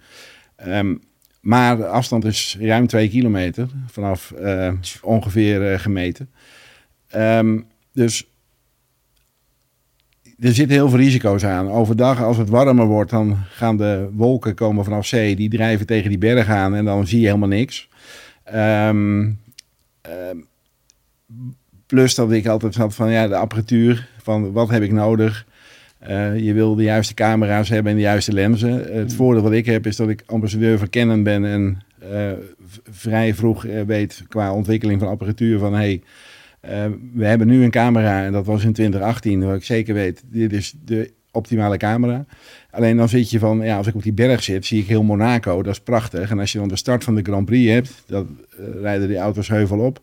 [0.57, 0.94] Ehm,
[1.40, 6.31] maar de afstand is ruim twee kilometer vanaf eh, ongeveer eh, gemeten.
[7.09, 7.61] Ehm,
[7.92, 8.26] dus
[10.40, 11.70] er zitten heel veel risico's aan.
[11.70, 15.37] Overdag, als het warmer wordt, dan gaan de wolken komen vanaf zee.
[15.37, 17.88] Die drijven tegen die berg aan en dan zie je helemaal niks.
[18.44, 19.31] Ehm,
[20.01, 20.37] ehm,
[21.87, 24.09] plus dat ik altijd had van ja, de apparatuur.
[24.22, 25.46] Van wat heb ik nodig?
[25.99, 28.94] Eh, je wil de juiste camera's hebben en de juiste lenzen.
[28.94, 31.83] Het voordeel wat ik heb is dat ik ambassadeur van Canon ben en
[32.66, 36.03] v- vrij vroeg eh, weet qua ontwikkeling van apparatuur van hey,
[37.12, 40.52] we hebben nu een camera en dat was in 2018, waar ik zeker weet, dit
[40.52, 42.24] is de optimale camera.
[42.70, 45.02] Alleen dan zit je van, ja, als ik op die berg zit, zie ik heel
[45.02, 46.31] Monaco, dat is prachtig.
[46.31, 49.16] En als je dan de start van de Grand Prix hebt, dan eh, rijden die
[49.16, 50.00] auto's heuvel op.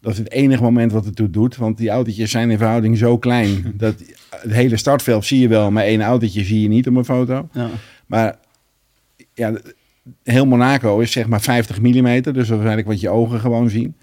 [0.00, 2.98] Dat is het enige moment wat het toe doet, want die autootjes zijn in verhouding
[2.98, 3.64] zo klein.
[3.76, 3.94] dat
[4.30, 7.48] het hele startveld zie je wel, maar één autootje zie je niet op een foto.
[7.52, 7.68] Ja.
[8.06, 8.38] Maar
[9.34, 9.52] ja,
[10.22, 13.70] heel Monaco is zeg maar 50 mm, dus dat is eigenlijk wat je ogen gewoon
[13.70, 13.96] zien.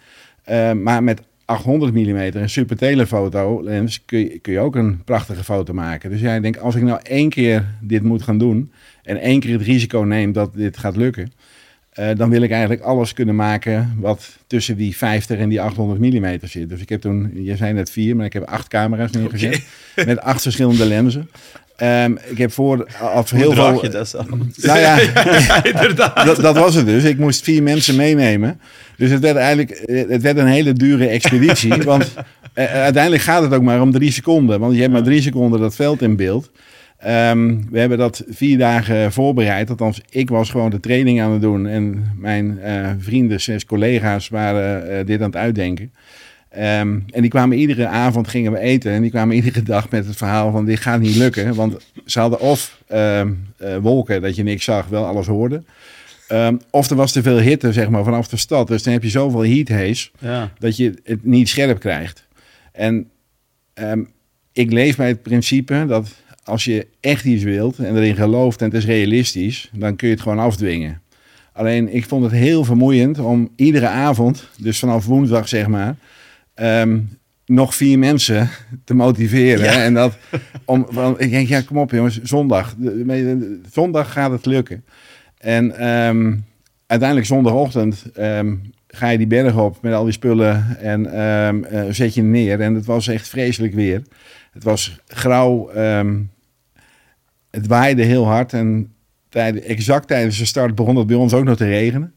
[0.44, 1.22] Eh, maar met
[1.52, 6.10] 800 mm een super telefoto lens kun je, kun je ook een prachtige foto maken.
[6.10, 8.72] Dus ja, ik denk als ik nou één keer dit moet gaan doen
[9.04, 11.32] en één keer het risico neem dat dit gaat lukken,
[11.90, 16.00] eh, dan wil ik eigenlijk alles kunnen maken wat tussen die 50 en die 800
[16.00, 16.70] mm zit.
[16.70, 19.64] Dus ik heb toen, je zei net vier, maar ik heb acht camera's neergezet
[19.96, 21.30] met acht verschillende lenzen.
[21.82, 23.84] Ehm, ik heb voor af heel draag veel.
[23.84, 24.16] je dat?
[24.62, 25.00] Nou ja,
[25.74, 26.26] inderdaad.
[26.26, 27.04] dat, dat was het dus.
[27.04, 28.60] Ik moest vier mensen meenemen.
[28.98, 31.84] Dus het werd eigenlijk eh, het werd een hele dure expeditie.
[31.84, 32.14] want
[32.54, 34.60] eh, uiteindelijk gaat het ook maar om drie seconden.
[34.60, 36.52] Want je hebt maar drie seconden dat veld in beeld.
[36.98, 39.70] Ehm, we hebben dat vier dagen voorbereid.
[39.70, 41.68] Althans, ik was gewoon de training aan het doen.
[41.68, 45.94] En mijn eh, vrienden, zes collega's, waren eh, dit aan het uitdenken.
[46.52, 48.92] Ehm, en die kwamen iedere avond gingen we eten.
[48.92, 51.56] En die kwamen iedere dag met het verhaal van dit gaat niet lukken.
[51.56, 55.64] Want ze hadden of ehm, eh, wolken dat je niks zag, wel alles hoorde.
[56.28, 58.68] Ehm, of er was te veel hitte zeg maar, vanaf de stad.
[58.68, 60.52] Dus dan heb je zoveel heat haze Ja.
[60.60, 62.28] dat je het niet scherp krijgt.
[62.72, 63.10] En
[64.54, 68.66] ik leef bij het principe dat als je echt iets wilt en erin gelooft en
[68.66, 71.02] het is realistisch, dan kun je het gewoon afdwingen.
[71.54, 75.96] Alleen ik vond het heel vermoeiend om iedere avond, dus vanaf woensdag zeg maar,
[76.54, 77.00] ehm,
[77.46, 78.50] nog vier mensen
[78.84, 79.66] te motiveren.
[79.66, 79.84] Ja.
[79.84, 80.18] En dat
[80.66, 82.76] om, van, ik denk, ja, kom op jongens, zondag.
[83.72, 84.86] Zondag gaat het lukken.
[85.38, 86.36] En ehm,
[86.88, 88.56] uiteindelijk zondagochtend ehm,
[88.88, 92.60] ga je die berg op met al die spullen en eh, zet je neer.
[92.60, 94.02] En het was echt vreselijk weer.
[94.52, 95.70] Het was grauw.
[97.50, 98.54] het waaide heel hard.
[98.54, 98.94] En
[99.30, 102.14] tijd, exact tijdens de start begon het bij ons ook nog te regenen.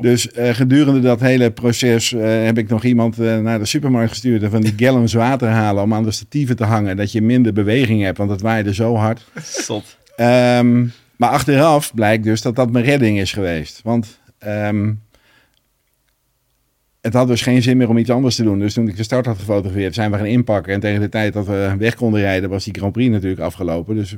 [0.00, 4.10] Dus eh, gedurende dat hele proces eh, heb ik nog iemand eh, naar de supermarkt
[4.10, 6.96] gestuurd en van die gallons water halen om aan de statieven te hangen.
[6.96, 9.24] Dat je minder beweging hebt, want het waaide zo hard.
[9.66, 9.96] Zot.
[10.16, 10.84] Ehm,
[11.16, 13.80] maar achteraf blijkt dus dat dat mijn redding is geweest.
[13.82, 14.92] Want ehm,
[17.00, 18.58] het had dus geen zin meer om iets anders te doen.
[18.58, 20.72] Dus toen ik de start had gefotografeerd, zijn we gaan inpakken.
[20.72, 23.94] En tegen de tijd dat we weg konden rijden, was die Grand Prix natuurlijk afgelopen.
[23.94, 24.12] Dus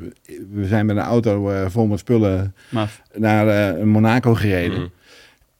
[0.52, 3.02] we- zijn met een auto eh, vol met spullen Maf.
[3.14, 4.78] naar eh, Monaco gereden.
[4.78, 4.86] Mhm.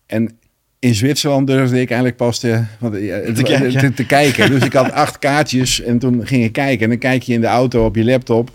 [0.07, 0.39] En
[0.79, 3.01] in Zwitserland durfde ik eigenlijk pas te, want, eh,
[3.35, 3.79] Te kijken.
[3.81, 4.51] te- te kijken.
[4.51, 6.83] Dus ik had acht kaartjes en toen ging ik kijken.
[6.85, 8.51] En dan kijk je in de auto op je laptop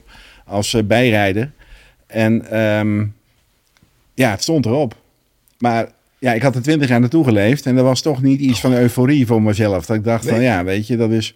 [0.46, 1.52] als eh, bijrijder.
[2.08, 3.06] En ehm,
[4.14, 4.96] ja, het stond erop.
[5.60, 5.88] Maar
[6.20, 7.66] ja, ik had er twintig jaar naartoe geleefd.
[7.66, 9.86] En er was toch niet iets van euforie voor mezelf.
[9.86, 11.36] Dat ik dacht van ja, weet je, dat is...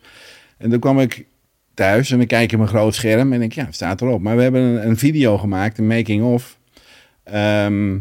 [0.58, 1.26] En toen kwam ik
[1.74, 4.22] thuis en ik kijk in mijn groot scherm en ik, ja, het staat erop.
[4.22, 6.58] Maar we hebben een, een video gemaakt, een making-of.
[7.24, 7.98] Ehm,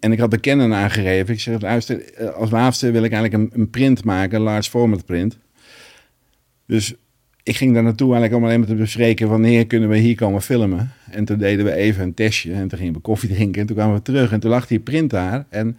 [0.00, 1.34] en ik had de Canon aangegeven.
[1.34, 4.70] Ik zeg, luister, eh, als laatste wil ik eigenlijk een, een print maken, een large
[4.70, 5.38] format print.
[6.66, 6.94] Dus
[7.42, 10.42] ik ging daar naartoe eigenlijk om alleen maar te bespreken wanneer kunnen we hier komen
[10.42, 10.90] filmen.
[11.10, 13.60] En toen deden we even een testje en toen gingen we koffie drinken.
[13.60, 15.46] En toen kwamen we terug en toen lag die print daar.
[15.48, 15.78] En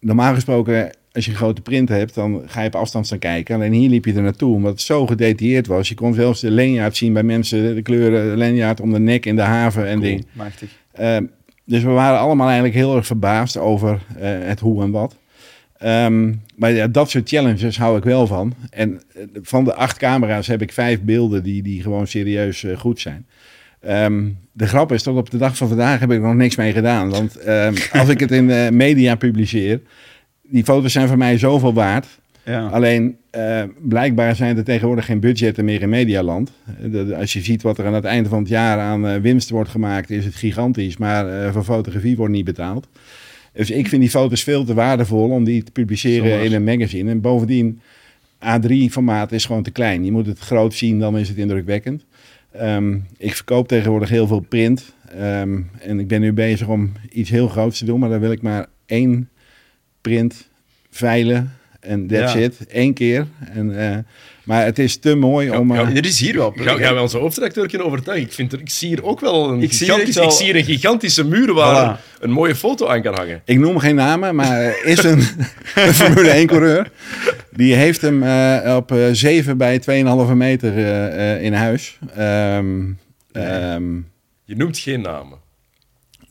[0.00, 3.54] normaal gesproken, als je een grote print hebt, dan ga je op afstand staan kijken.
[3.54, 5.88] Alleen hier liep je er naartoe, omdat het zo gedetailleerd was.
[5.88, 9.26] Je kon zelfs de lanyard zien bij mensen, de kleuren, de lanyard om de nek
[9.26, 10.24] in de haven en.
[10.32, 10.70] Machtig.
[10.92, 11.24] Ehm,
[11.64, 15.16] dus we waren allemaal eigenlijk heel erg verbaasd over eh, het hoe en wat.
[15.78, 18.54] Ehm, maar ja, dat soort challenges hou ik wel van.
[18.70, 22.76] En eh, van de acht camera's heb ik vijf beelden die, die gewoon serieus eh,
[22.76, 23.26] goed zijn.
[23.80, 26.72] Ehm, de grap is, tot op de dag van vandaag heb ik nog niks mee
[26.72, 27.10] gedaan.
[27.10, 29.80] Want ehm, als ik het in de media publiceer,
[30.42, 32.06] die foto's zijn voor mij zoveel waard.
[32.44, 32.66] Ja.
[32.66, 36.52] Alleen eh, blijkbaar zijn er tegenwoordig geen budgetten meer in Medialand.
[36.90, 39.50] De- als je ziet wat er aan het einde van het jaar aan eh, winst
[39.50, 40.96] wordt gemaakt, is het gigantisch.
[40.96, 42.88] Maar eh, voor fotografie wordt niet betaald.
[43.52, 47.10] Dus ik vind die foto's veel te waardevol om die te publiceren in een magazine.
[47.10, 47.80] En bovendien,
[48.44, 50.04] A3-formaat is gewoon te klein.
[50.04, 52.04] Je moet het groot zien, dan is het indrukwekkend.
[52.52, 54.94] Ehm, ik verkoop tegenwoordig heel veel print.
[55.18, 58.00] Ehm, en ik ben nu bezig om iets heel groots te doen.
[58.00, 59.28] Maar dan wil ik maar één
[60.00, 60.48] print
[60.90, 61.52] veilen.
[61.84, 62.38] En that's Ja.
[62.38, 62.56] it.
[62.68, 63.26] Eén keer.
[63.52, 63.96] En, eh,
[64.44, 65.74] maar het is te mooi Ja, om...
[65.74, 66.52] ja, eh, Er is hier wel.
[66.56, 68.26] Gaan, gaan we onze hoofdredacteur kunnen overtuigen?
[68.26, 70.30] Ik, vind er, ik zie hier ook wel een, Ik zie gigantisch, echt wel- ik
[70.30, 72.20] zie hier een gigantische muur waar Voilà.
[72.20, 73.42] een mooie foto aan kan hangen.
[73.44, 75.18] Ik noem geen namen, maar er is een,
[75.74, 76.90] een Formule 1 coureur.
[77.50, 79.80] Die heeft hem eh, op eh 7 bij
[80.28, 81.98] 2,5 meter eh, eh, in huis.
[82.16, 82.82] Ehm,
[83.32, 83.94] ehm,
[84.44, 85.38] Je noemt geen namen.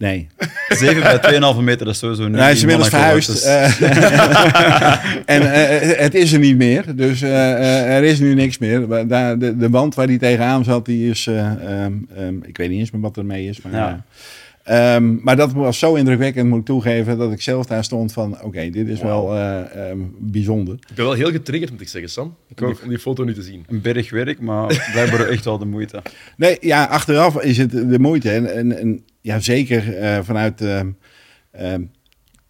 [0.03, 0.27] Nee.
[0.69, 3.27] 7 bij 2,5 meter, dat is sowieso niet Hij is in inmiddels verhuisd.
[3.31, 3.81] dus- eh,
[5.35, 6.95] en eh, het is er niet meer.
[6.95, 9.07] Dus eh, eh, er is nu niks meer.
[9.07, 11.27] Daar, de, de wand waar hij tegenaan zat, die is...
[11.27, 11.51] eh,
[11.83, 13.61] ehm, ehm, ik weet niet eens meer wat er mee is.
[13.61, 14.03] Maar, Ja.
[14.63, 18.41] Ehm, maar dat was zo indrukwekkend, moet ik toegeven, dat ik zelf daar stond van...
[18.41, 20.73] Oké, dit is wel eh, ehm, bijzonder.
[20.73, 22.25] Ik ben wel heel getriggerd, moet ik zeggen, Sam.
[22.25, 22.73] Om ook.
[22.73, 23.65] die, om die foto nu te zien.
[23.69, 26.01] Een berg werk, maar blijkbaar echt wel de moeite.
[26.37, 28.29] Nee, ja, achteraf is het de moeite.
[28.31, 30.87] En, en, en ja, zeker eh, vanuit ehm,
[31.51, 31.81] ehm,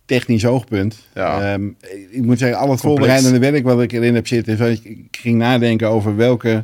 [0.06, 1.08] technisch oogpunt.
[1.14, 1.54] Ja.
[1.54, 1.68] Ehm,
[2.10, 2.82] ik moet zeggen, al het Complex.
[2.82, 4.58] voorbereidende werk wat ik erin heb zitten.
[4.58, 6.64] Zo, ik, ik ging nadenken over welke,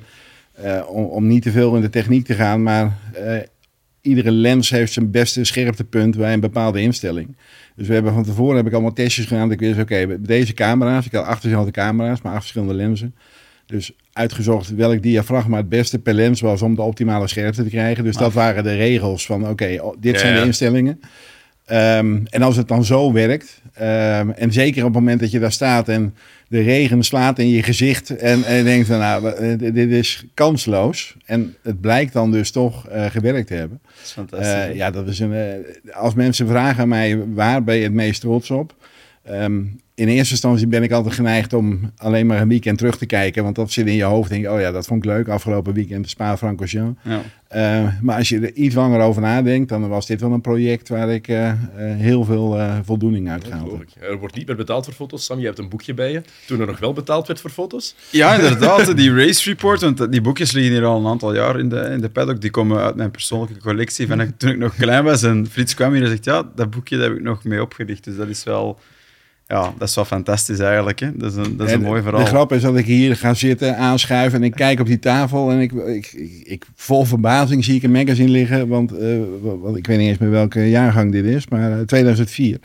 [0.53, 3.37] eh, om, om niet te veel in de techniek te gaan, maar eh,
[4.01, 7.35] iedere lens heeft zijn beste scherptepunt bij een bepaalde instelling.
[7.75, 9.49] Dus we hebben van tevoren heb ik allemaal testjes gedaan.
[9.49, 13.15] Dat ik wist, oké, deze camera's, ik had acht verschillende camera's, maar acht verschillende lenzen.
[13.69, 18.03] Dus uitgezocht welk diafragma het beste per lens was om de optimale scherpte te krijgen.
[18.03, 20.99] Dus dat waren de regels van oké, oh, dit Ja, zijn de instellingen.
[21.65, 25.39] Ehm, en als het dan zo werkt, ehm, en zeker op het moment dat je
[25.39, 26.15] daar staat en
[26.47, 29.91] de regen slaat in je gezicht en, en je denkt van nou, eh, dit dit
[29.91, 31.15] is kansloos.
[31.25, 33.79] En het blijkt dan dus toch eh, gewerkt te hebben.
[33.83, 34.47] Dat is fantastisch.
[34.47, 35.65] Eh, ja, dat is een.
[35.91, 38.73] als mensen vragen aan mij waar ben je het meest trots op,
[39.29, 39.63] ehm,
[39.99, 43.43] in eerste instantie ben ik altijd geneigd om alleen maar een weekend terug te kijken.
[43.43, 44.29] Want dat zit in je hoofd.
[44.29, 45.27] Denk je, oh ja, dat vond ik leuk.
[45.27, 46.99] Afgelopen weekend Spa-Francorchamps.
[47.03, 47.21] Ja.
[47.55, 50.89] Uh, maar als je er iets langer over nadenkt, dan was dit wel een project
[50.89, 54.03] waar ik uh, uh, heel veel voldoening uit gehaald heb.
[54.09, 55.39] Er wordt niet meer betaald voor foto's, Sam.
[55.39, 56.21] Je hebt een boekje bij je.
[56.47, 57.95] Toen er nog wel betaald werd voor foto's?
[58.11, 58.97] Ja, inderdaad.
[58.97, 62.01] die race report, want die boekjes liggen hier al een aantal jaar in de, in
[62.01, 62.41] de paddock.
[62.41, 65.23] Die komen uit mijn persoonlijke collectie van toen ik nog klein was.
[65.23, 68.03] En Frits kwam hier en zegt, ja, dat boekje dat heb ik nog mee opgericht.
[68.03, 68.79] Dus dat is wel
[69.49, 70.99] ja, dat is wel fantastisch eigenlijk.
[70.99, 71.17] Hè?
[71.17, 72.23] Dat is een, dat is een mooi verhaal.
[72.23, 75.51] De grap is dat ik hier ga zitten, aanschuiven en ik kijk op die tafel
[75.51, 76.11] en ik, ik,
[76.43, 80.17] ik, vol verbazing zie ik een magazine liggen, want, uh, want ik weet niet eens
[80.17, 82.59] meer welke jaargang dit is, maar uh, 2004.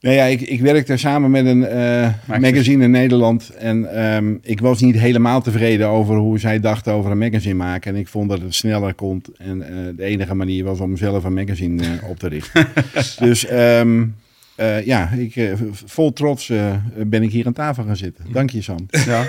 [0.00, 4.60] Nou ja, ik, ik werkte samen met een uh, magazine in Nederland en um, ik
[4.60, 7.94] was niet helemaal tevreden over hoe zij dachten over een magazine maken.
[7.94, 9.58] En ik vond dat het sneller kon en
[9.96, 12.66] de enige manier was om zelf een magazine op te richten.
[13.28, 14.14] dus um,
[14.56, 15.52] uh, ja, ik, uh,
[15.84, 18.24] vol trots uh, ben ik hier aan tafel gaan zitten.
[18.32, 18.86] Dank je, Sam.
[19.06, 19.26] Ja.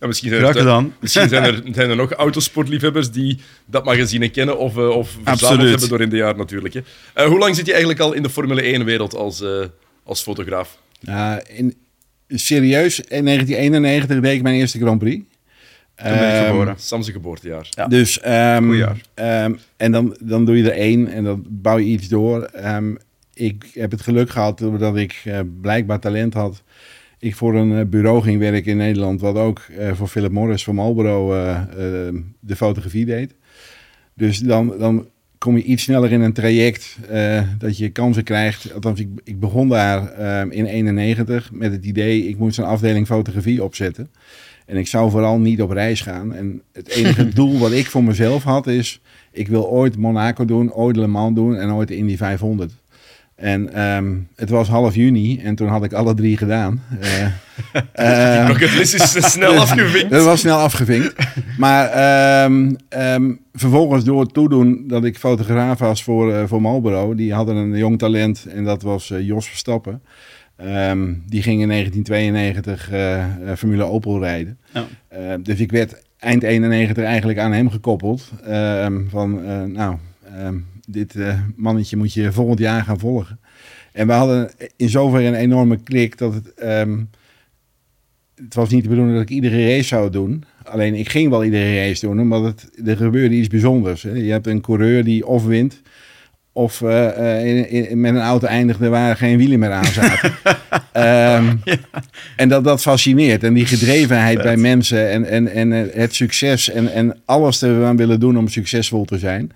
[0.00, 0.94] Ja, misschien zijn er, gedaan.
[1.00, 5.88] Misschien zijn er, zijn er nog autosportliefhebbers die dat magazine kennen of, of verzameld hebben
[5.88, 6.74] door in de jaar natuurlijk.
[7.14, 7.26] Hè.
[7.26, 9.44] hoe lang zit je eigenlijk al in de Formule 1-wereld als,
[10.04, 10.78] als fotograaf?
[11.46, 11.74] in,
[12.28, 15.24] serieus, in 1991 deed ik mijn eerste Grand Prix.
[15.96, 16.68] Toen ben ik geboren.
[16.68, 17.66] Um, Sam's geboortejaar.
[17.70, 17.86] Ja.
[17.86, 19.44] Dus, um, Goeie jaar.
[19.44, 22.50] Um, en dan, dan doe je er één en dan bouw je iets door
[23.42, 26.62] ik heb het geluk gehad dat ik uh, blijkbaar talent had.
[27.18, 30.64] Ik voor een uh, bureau ging werken in Nederland, wat ook uh, voor Philip Morris
[30.64, 31.28] van Marlboro
[32.40, 33.34] de fotografie deed.
[34.14, 35.06] Dus dan, dan
[35.38, 36.98] kom je iets sneller in een traject
[37.58, 38.74] dat je kansen krijgt.
[38.74, 40.18] Althans, ik, ik begon daar
[40.50, 44.10] in 91 met het idee, ik moest een afdeling fotografie opzetten.
[44.66, 46.34] En ik zou vooral niet op reis gaan.
[46.34, 49.00] En het enige doel wat ik voor mezelf had is,
[49.32, 52.81] ik wil ooit Monaco doen, ooit Le Mans doen en ooit de Indy 500.
[53.42, 56.82] En um, het was half juni en toen had ik alle drie gedaan.
[57.02, 57.24] Uh,
[58.00, 60.10] uh, het is snel afgevinkt.
[60.10, 61.14] Dat was snel afgevinkt.
[61.58, 67.14] Maar um, um, vervolgens door het toedoen dat ik fotograaf was voor, uh, voor Marlboro.
[67.14, 70.02] Die hadden een jong talent en dat was uh, Jos Verstappen.
[71.26, 73.24] die ging in 1992 uh,
[73.56, 74.58] Formule Opel rijden.
[74.74, 74.82] Oh.
[75.42, 78.32] dus ik werd eind 91 eigenlijk aan hem gekoppeld.
[79.08, 79.40] van
[79.72, 79.96] nou
[80.86, 83.40] dit uh, mannetje moet je volgend jaar gaan volgen.
[83.92, 86.52] En we hadden in zoverre een enorme klik dat het...
[86.64, 87.10] Um,
[88.34, 90.44] het was niet de bedoeling dat ik iedere race zou doen.
[90.64, 94.02] Alleen ik ging wel iedere race doen, omdat het, er gebeurde iets bijzonders.
[94.02, 94.10] Hè.
[94.10, 95.82] Je hebt een coureur die of wint,
[96.52, 100.32] of uh, uh, in, in, met een auto eindigde waar geen wielen meer aan zaten.
[100.96, 101.76] um, ja.
[102.36, 103.44] En dat, dat fascineert.
[103.44, 104.44] En die gedrevenheid Vet.
[104.44, 109.04] bij mensen en, en, en het succes en, en alles eraan willen doen om succesvol
[109.04, 109.52] te zijn.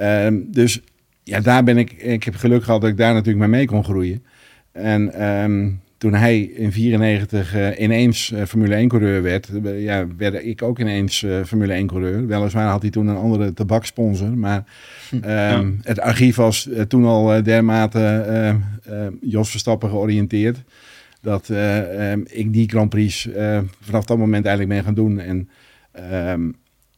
[0.00, 0.80] Um, dus
[1.22, 1.92] ja, daar ben ik.
[1.92, 4.24] Ik heb geluk gehad dat ik daar natuurlijk mee mee kon groeien.
[4.72, 10.06] En um, toen hij in 94 uh, ineens uh, Formule 1 coureur werd, uh, ja,
[10.16, 12.26] werd ik ook ineens Formule 1 coureur.
[12.26, 14.64] Weliswaar had hij toen een andere tabaksponsor, maar
[15.12, 15.64] um, ja.
[15.82, 18.56] het archief was toen al dermate
[19.20, 20.62] Jos Verstappen georiënteerd.
[21.20, 21.50] Dat
[22.24, 23.28] ik die Grand Prix
[23.80, 25.20] vanaf dat moment eigenlijk ben gaan doen.
[25.20, 25.48] En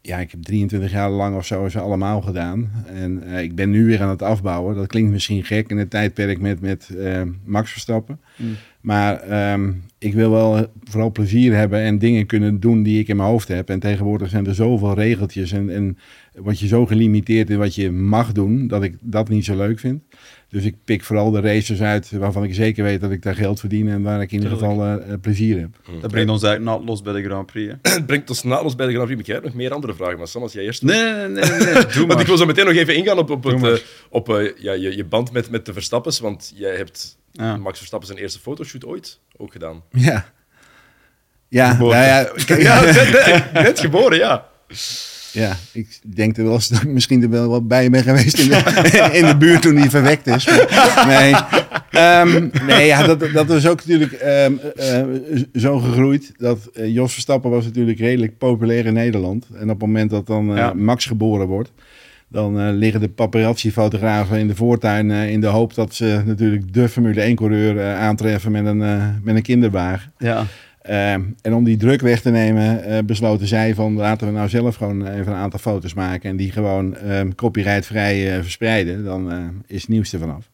[0.09, 2.71] ja, ik heb 23 jaar lang of zo ze allemaal gedaan.
[2.87, 4.75] En uh, ik ben nu weer aan het afbouwen.
[4.75, 8.21] Dat klinkt misschien gek in het tijdperk met, met uh, Max Verstappen.
[8.37, 8.57] Mm.
[8.81, 13.17] Maar um, ik wil wel vooral plezier hebben en dingen kunnen doen die ik in
[13.17, 13.71] mijn hoofd heb.
[13.71, 15.99] En tegenwoordig zijn er zoveel regeltjes en, en
[16.35, 19.79] word je zo gelimiteerd in wat je mag doen, dat ik dat niet zo leuk
[19.79, 20.03] vind.
[20.49, 23.61] Dus ik pik vooral de races uit waarvan ik zeker weet dat ik daar geld
[23.61, 25.81] verdien en waar ik in ieder geval uh, plezier heb.
[25.91, 26.01] Mm.
[26.01, 27.75] Dat brengt ons eigenlijk naadloos bij de Grand Prix.
[27.83, 29.21] Het brengt ons naadloos bij de Grand Prix.
[29.21, 30.83] Maar jij hebt nog meer andere vragen, maar Sam, als jij eerst...
[30.83, 31.51] Nee, nee, nee.
[31.51, 31.87] nee, nee.
[31.87, 33.77] Doe want ik wil zo meteen nog even ingaan op, op, het, uh,
[34.11, 37.57] op uh, ja, je, je band met, met de Verstappens, want jij hebt ja.
[37.57, 39.83] Max Verstappen zijn eerste fotoshoot ooit ook gedaan.
[39.91, 40.25] Ja.
[41.49, 42.95] Ja, nou ja, ja net,
[43.27, 44.47] net, net geboren, ja.
[45.33, 48.39] Ja, ik denk er wel eens dat ik misschien er wel wat bij ben geweest
[48.39, 50.47] in de, in de buurt toen hij verwekt is.
[50.47, 51.35] Maar, nee,
[52.35, 57.13] um, nee ja, dat, dat was ook natuurlijk um, uh, zo gegroeid dat uh, Jos
[57.13, 59.47] Verstappen was natuurlijk redelijk populair in Nederland.
[59.55, 60.73] En op het moment dat dan uh, ja.
[60.73, 61.73] Max geboren wordt,
[62.29, 67.31] dan liggen de paparazzi-fotografen in de voortuin in de hoop dat ze natuurlijk de Formule
[67.31, 68.79] 1-coureur aantreffen met een,
[69.23, 70.13] met een kinderwagen.
[70.19, 70.47] Ja.
[70.89, 74.49] Uh, en om die druk weg te nemen, uh, besloten zij van laten we nou
[74.49, 79.05] zelf gewoon even een aantal foto's maken en die gewoon uh, copyrightvrij uh, verspreiden.
[79.05, 79.33] Dan
[79.67, 80.51] is het nieuws er vanaf.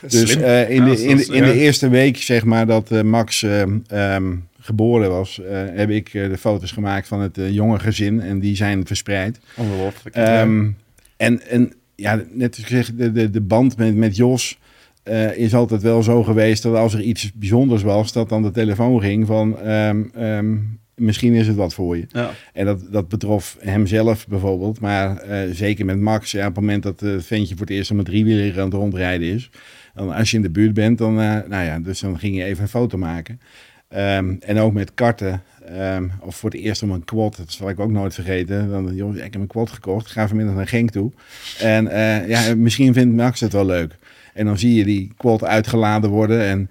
[0.00, 5.10] Dus in, de, in, de, in de eerste week, zeg maar, dat Max um, geboren
[5.10, 5.40] was,
[5.74, 9.40] heb ik de foto's gemaakt van het jonge gezin en die zijn verspreid.
[9.56, 10.16] Ongelooflijk.
[10.16, 10.76] Um,
[11.20, 14.58] en, en ja, net als gezegd, de, de, de band met, met Jos
[15.02, 18.50] eh, is altijd wel zo geweest dat als er iets bijzonders was, dat dan de
[18.50, 20.56] telefoon ging van ehm, ehm,
[20.94, 22.06] misschien is het wat voor je.
[22.08, 22.30] Ja.
[22.52, 26.82] En dat, dat betrof hemzelf bijvoorbeeld, maar eh, zeker met Max, ja, op het moment
[26.82, 29.50] dat het ventje voor het eerst met driewieler aan het rondrijden is,
[29.94, 32.44] dan als je in de buurt bent, dan, eh, nou ja, dus dan ging je
[32.44, 33.40] even een foto maken.
[33.88, 35.42] Ehm, en ook met karten,
[35.76, 38.70] ehm, of voor het eerst om een quad, dat zal ik ook nooit vergeten.
[38.70, 41.12] Dan, joh, ik heb een quad gekocht, ga vanmiddag naar Genk toe.
[41.58, 43.96] En eh, ja, misschien vindt Max het wel leuk.
[44.34, 46.70] En dan zie je die quad uitgeladen worden en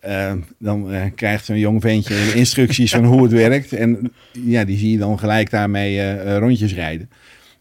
[0.00, 3.72] eh, dan eh, krijgt zo'n jong ventje instructies van hoe het werkt.
[3.72, 7.10] En ja, die zie je dan gelijk daarmee rondjes rijden.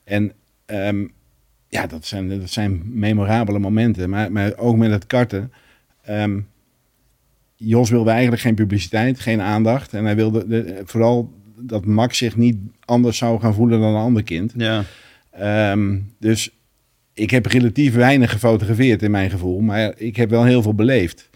[0.04, 0.32] En
[0.66, 1.06] ehm,
[1.70, 4.10] ja, dat zijn, dat zijn memorabele momenten.
[4.10, 5.52] Maar, maar ook met het karten.
[6.04, 6.40] ehm,
[7.64, 9.94] Jos wilde eigenlijk geen publiciteit, geen aandacht.
[9.94, 14.02] En hij wilde de- vooral dat Max zich niet anders zou gaan voelen dan een
[14.02, 14.54] ander kind.
[14.58, 14.84] Ja.
[15.32, 16.50] Ehm, dus
[17.14, 21.30] ik heb relatief weinig gefotografeerd in mijn gevoel, maar ik heb wel heel veel beleefd.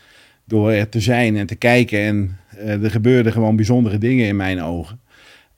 [0.45, 4.35] Door er te zijn en te kijken en eh, er gebeurden gewoon bijzondere dingen in
[4.35, 4.99] mijn ogen.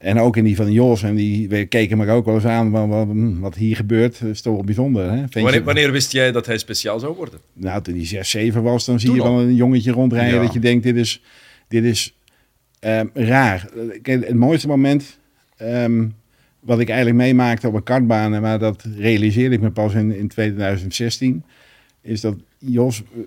[0.05, 2.71] En ook in die van Jos, en die we keken me ook wel eens aan,
[2.71, 5.11] wat, wat, hm, wat hier gebeurt, is toch wel bijzonder.
[5.11, 5.41] Hè?
[5.41, 7.39] Wanneer, wanneer wist jij dat hij speciaal zou worden?
[7.53, 9.35] nou, toen hij 6, 7 was, dan zie Toen je al?
[9.35, 10.41] wel een jongetje rondrijden Ja.
[10.45, 11.21] dat je denkt, dit is,
[11.67, 12.15] dit is
[12.79, 13.69] ehm, raar.
[14.01, 15.17] Kijk, het mooiste moment
[15.57, 16.05] ehm,
[16.59, 20.27] wat ik eigenlijk meemaakte op een kartbaan, maar dat realiseerde ik me pas in, in
[20.27, 21.43] 2016,
[22.01, 23.19] is dat Jos, eh,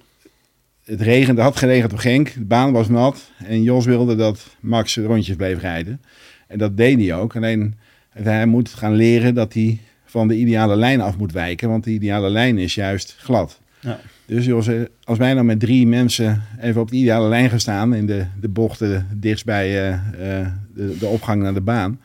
[0.84, 4.96] het regende, had geregend op Genk, de baan was nat en Jos wilde dat Max
[4.96, 6.00] rondjes bleef rijden.
[6.48, 7.74] En dat deed hij ook, alleen
[8.08, 11.90] hij moet gaan leren dat hij van de ideale lijn af moet wijken, want de
[11.90, 13.60] ideale lijn is juist glad.
[13.80, 14.00] Ja.
[14.26, 17.60] Dus Jos, eh, als wij dan met drie mensen even op de ideale lijn gaan
[17.60, 22.00] staan, in de, de bochten dichtst bij eh, eh, de, de opgang naar de baan,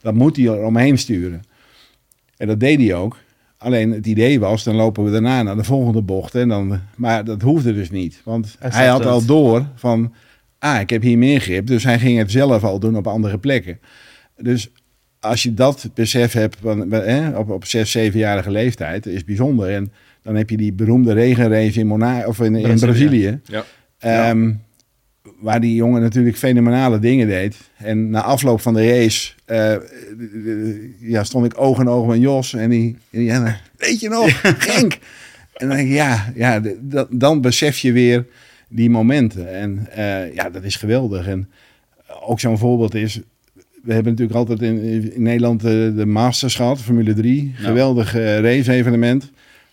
[0.00, 1.42] dan moet hij er omheen sturen.
[2.36, 3.18] En dat deed hij ook.
[3.58, 6.34] Alleen het idee was, dan lopen we daarna naar de volgende bocht.
[6.34, 8.20] En dan, maar dat hoefde dus niet.
[8.24, 10.12] Want Hij hij, had al door van,
[10.74, 11.66] ah, ik heb hier meer grip.
[11.66, 13.78] Dus hij ging het zelf al doen op andere plekken.
[14.36, 14.70] Dus
[15.20, 16.94] als je dat besef hebt van,
[17.36, 19.70] op, op zes, zevenjarige leeftijd, is bijzonder.
[19.70, 22.86] En dan heb je die beroemde regenrace in, Mona of in, in Brazilië.
[22.86, 23.40] Brazilië.
[23.44, 23.64] Ja.
[23.98, 24.52] Ehm,
[25.40, 27.56] Waar die jongen natuurlijk fenomenale dingen deed.
[27.76, 29.76] En na afloop van de race eh,
[31.00, 32.54] ja, stond ik oog in oog met Jos.
[32.54, 34.98] En die, en die ja, weet je nog, Genk.
[35.52, 36.62] En dan denk ik, ja, ja
[37.10, 38.26] dan besef je weer
[38.76, 39.54] die momenten.
[39.54, 41.26] En eh, ja, dat is geweldig.
[41.26, 41.48] En
[42.20, 43.20] ook zo'n voorbeeld is,
[43.82, 47.54] we hebben natuurlijk altijd in, in Nederland de, de Masters gehad, Formule 3.
[47.58, 47.64] Ja.
[47.66, 49.30] Geweldig eh, race-evenement.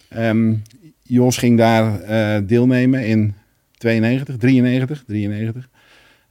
[0.09, 0.53] Ehm,
[1.03, 3.33] Jos ging daar eh, deelnemen in
[3.77, 5.69] 92, 93, 93.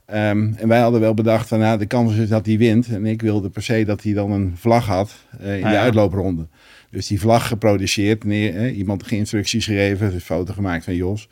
[0.05, 2.87] Ehm, en wij hadden wel bedacht van, nou, de kans is dat hij wint.
[2.87, 5.75] En ik wilde per se dat hij dan een vlag had eh, in Ah, de
[5.75, 5.81] ja.
[5.81, 6.47] uitloopronde.
[6.89, 11.27] Dus die vlag geproduceerd, neer, eh, iemand instructies gegeven, een foto gemaakt van Jos.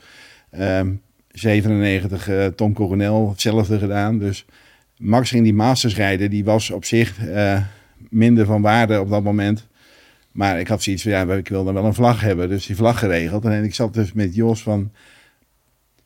[0.50, 0.92] Ehm,
[1.34, 4.20] 97, eh, Tom Coronel, hetzelfde gedaan.
[4.20, 4.46] Dus
[4.98, 7.62] Max ging die Masters rijden, die was op zich eh,
[8.10, 9.68] minder van waarde op dat moment.
[10.32, 12.50] Maar ik had zoiets van, ja, ik wil dan wel een vlag hebben.
[12.50, 13.46] Dus die vlag geregeld.
[13.46, 14.92] En ik zat dus met Jos van,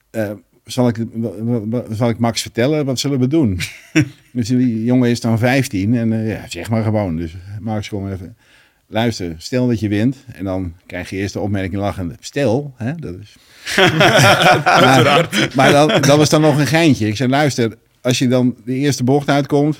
[0.09, 0.31] eh,
[0.63, 1.05] zal, ik,
[1.91, 3.59] zal ik Max vertellen, wat zullen we doen?
[4.31, 7.15] dus die jongen is dan 15 en ja, zeg maar gewoon.
[7.15, 8.35] Dus Max, kom even.
[8.87, 10.17] Luister, stel dat je wint.
[10.33, 12.15] En dan krijg je eerst de opmerking lachende.
[12.19, 13.35] Stel, hè, dat is...
[14.65, 17.07] maar maar dan, dat was dan nog een geintje.
[17.07, 19.77] Ik zei, luister, als je dan de eerste bocht uitkomt...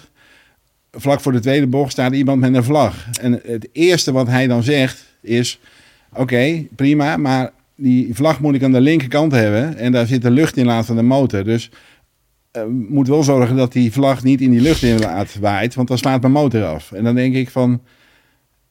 [0.92, 3.08] vlak voor de tweede bocht staat iemand met een vlag.
[3.22, 5.60] En het eerste wat hij dan zegt is...
[6.14, 9.78] oké, prima, maar die vlag moet ik aan de linkerkant hebben...
[9.78, 11.44] en daar zit de luchtinlaat van de motor.
[11.44, 11.70] Dus
[12.52, 15.76] eh, moet wel zorgen dat die vlag niet in die luchtinlaat waait...
[15.76, 16.92] want dan slaat mijn motor af.
[16.92, 17.82] En dan denk ik van...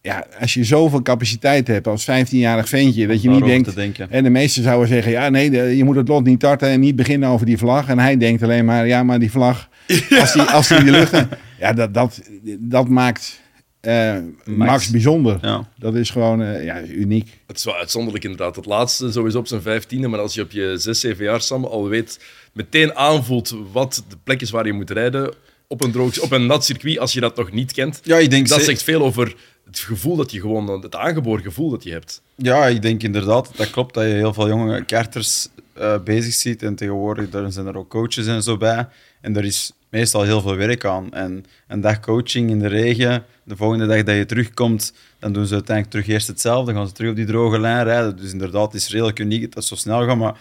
[0.04, 3.06] Ja, als je zoveel capaciteit hebt als 15-jarig ventje...
[3.06, 3.98] dat je niet denkt...
[4.10, 6.80] En de meesten zouden zeggen, ja nee, de- je moet het lot niet tarten en
[6.80, 7.88] niet beginnen over die vlag.
[7.88, 9.68] En hij denkt alleen maar, ja maar die vlag,
[10.20, 11.12] als die, als die in de lucht...
[11.58, 12.20] Ja, dat, dat,
[12.58, 13.40] dat maakt
[13.80, 14.90] eh, Max.
[14.90, 15.38] bijzonder.
[15.42, 15.68] Ja.
[15.78, 17.40] Dat is gewoon eh, ja, uniek.
[17.46, 18.56] Het is wel uitzonderlijk inderdaad.
[18.56, 21.64] Het laatste sowieso op zijn vijftiende, maar als je op je zes, zeven jaar Sam
[21.64, 22.20] al weet,
[22.52, 25.34] meteen aanvoelt wat de plek is waar je moet rijden
[25.68, 28.30] op een, droog, op een nat circuit, als je dat nog niet kent, Ja, ik
[28.30, 31.82] denk dat ze- zegt veel over het gevoel dat je gewoon, het aangeboren gevoel dat
[31.82, 32.22] je hebt.
[32.34, 36.62] Ja, ik denk inderdaad, dat klopt, dat je heel veel jonge karters eh, bezig ziet.
[36.62, 38.88] En tegenwoordig daar zijn er ook coaches en zo bij.
[39.20, 41.12] En er is meestal heel veel werk aan.
[41.12, 45.46] En een dag coaching in de regen, de volgende dag dat je terugkomt, dan doen
[45.46, 46.66] ze uiteindelijk terug eerst hetzelfde.
[46.66, 48.16] Dan gaan ze terug op die droge lijn rijden.
[48.16, 50.16] Dus inderdaad, het is redelijk uniek dat het zo snel gaat.
[50.16, 50.38] Maar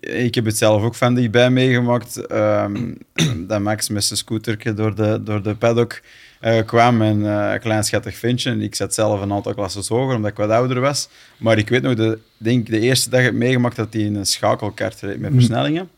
[0.00, 2.26] ik heb het zelf ook van dichtbij meegemaakt.
[2.26, 2.92] ehm,
[3.48, 6.00] dat Max met zijn scooterke door de, door de paddock
[6.40, 8.50] eh, kwam en uh, klein schattig ventje.
[8.50, 11.08] En ik zat zelf een aantal klassen hoger, omdat ik wat ouder was.
[11.36, 14.26] Maar ik weet nog, de, denk de eerste dag heb meegemaakt dat hij in een
[14.26, 15.90] schakelkart reed met versnellingen.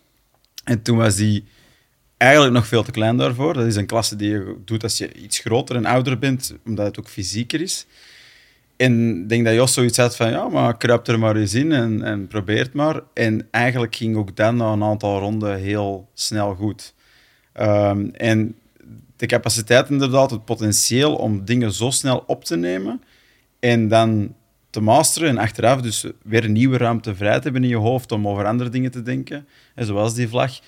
[0.65, 1.45] En toen was hij
[2.17, 3.55] eigenlijk nog veel te klein daarvoor.
[3.55, 6.87] Dat is een klasse die je doet als je iets groter en ouder bent, omdat
[6.87, 7.87] het ook fysieker is.
[8.77, 11.73] En ik denk dat Jos zoiets had van, ja, maar kruip er maar eens in
[11.73, 13.01] en, en probeer het maar.
[13.15, 16.95] En eigenlijk ging ook dan na een aantal ronden heel snel goed.
[17.61, 18.55] Um, en
[19.23, 23.03] de capaciteit inderdaad, het potentieel om dingen zo snel op te nemen
[23.61, 24.35] en dan
[24.71, 28.29] te masteren en achteraf dus weer nieuwe ruimte vrij te hebben in je hoofd om
[28.29, 29.47] over andere dingen te denken,
[29.77, 30.61] zoals die vlag.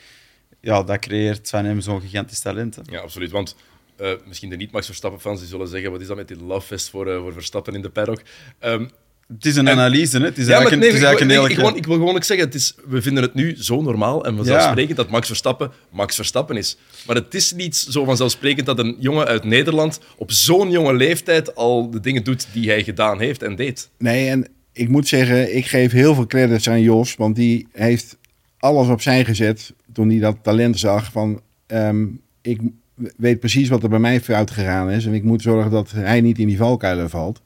[0.61, 2.79] Ja, dat creëert van hem zo'n gigantisch talent.
[2.85, 3.31] Ja, absoluut.
[3.31, 3.57] Want
[4.01, 6.91] uh, misschien de niet-Max Verstappen-fans die zullen zeggen: wat is dat met die love fest
[6.91, 8.23] voor, uh, voor Verstappen in de paddock?
[8.61, 8.91] Um,
[9.29, 10.25] het is een analyse, hè?
[10.25, 12.15] Het is ja, eigenlijk, nee, het is eigenlijk ik, een ik, gewoon, ik, wil gewoon
[12.15, 15.71] ook zeggen, het is, we vinden het nu zo normaal en vanzelfsprekend dat Max Verstappen
[15.91, 16.77] Max Verstappen is.
[17.07, 21.55] Maar het is niet zo vanzelfsprekend dat een jongen uit Nederland op zo'n jonge leeftijd
[21.55, 23.91] al de dingen doet die hij gedaan heeft en deed.
[23.99, 28.17] Nee, en ik moet zeggen, ik geef heel veel credits aan Jos, want die heeft
[28.59, 31.41] alles opzij gezet toen hij dat talent zag van...
[31.67, 32.61] Um, ik
[33.17, 35.07] weet precies wat er bij mij fout gegaan is.
[35.07, 37.41] En ik moet zorgen dat hij niet in die valkuilen valt.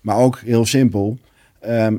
[0.00, 1.18] Maar ook heel simpel.
[1.60, 1.96] Ehm,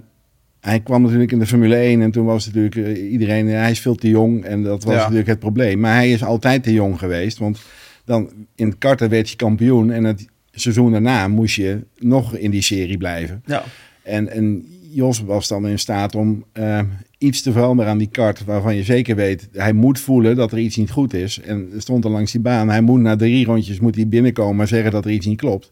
[0.59, 3.71] hij kwam natuurlijk in de Formule 1 en toen was natuurlijk uh, iedereen, uh, hij
[3.71, 5.79] is veel te jong en dat was natuurlijk het probleem.
[5.79, 7.59] Maar hij is altijd te jong geweest, want
[8.05, 12.61] dan in karten werd je kampioen en het seizoen daarna moest je nog in die
[12.61, 13.43] serie blijven.
[13.45, 13.63] Ja.
[14.03, 16.79] En, en Jos was dan in staat om uh,
[17.17, 20.57] iets te veranderen aan die kart waarvan je zeker weet, hij moet voelen dat er
[20.57, 21.39] iets niet goed is.
[21.39, 24.67] En stond er langs die baan, hij moet na drie rondjes moet hij binnenkomen en
[24.67, 25.71] zeggen dat er iets niet klopt.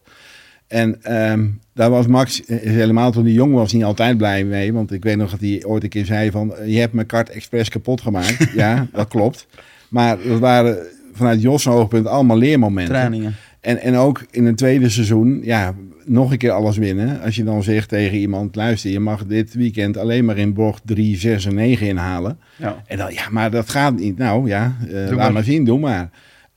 [0.68, 4.72] En um, daar was Max helemaal toen hij jong was niet altijd blij mee.
[4.72, 6.54] Want ik weet nog dat hij ooit een keer zei van...
[6.66, 8.52] je hebt mijn kart expres kapot gemaakt.
[8.54, 9.46] ja, dat klopt.
[9.88, 10.76] Maar dat waren
[11.12, 12.94] vanuit Jos' oogpunt allemaal leermomenten.
[12.94, 13.34] Trainingen.
[13.60, 17.20] En, en ook in een tweede seizoen, ja, nog een keer alles winnen.
[17.20, 20.82] Als je dan zegt tegen iemand, luister, je mag dit weekend alleen maar in bocht
[20.84, 22.38] 3, 6 en 9 inhalen.
[22.56, 22.82] Ja.
[22.86, 24.18] En dan, ja, maar dat gaat niet.
[24.18, 25.32] Nou ja, uh, laat maar.
[25.32, 26.10] maar zien, doe maar.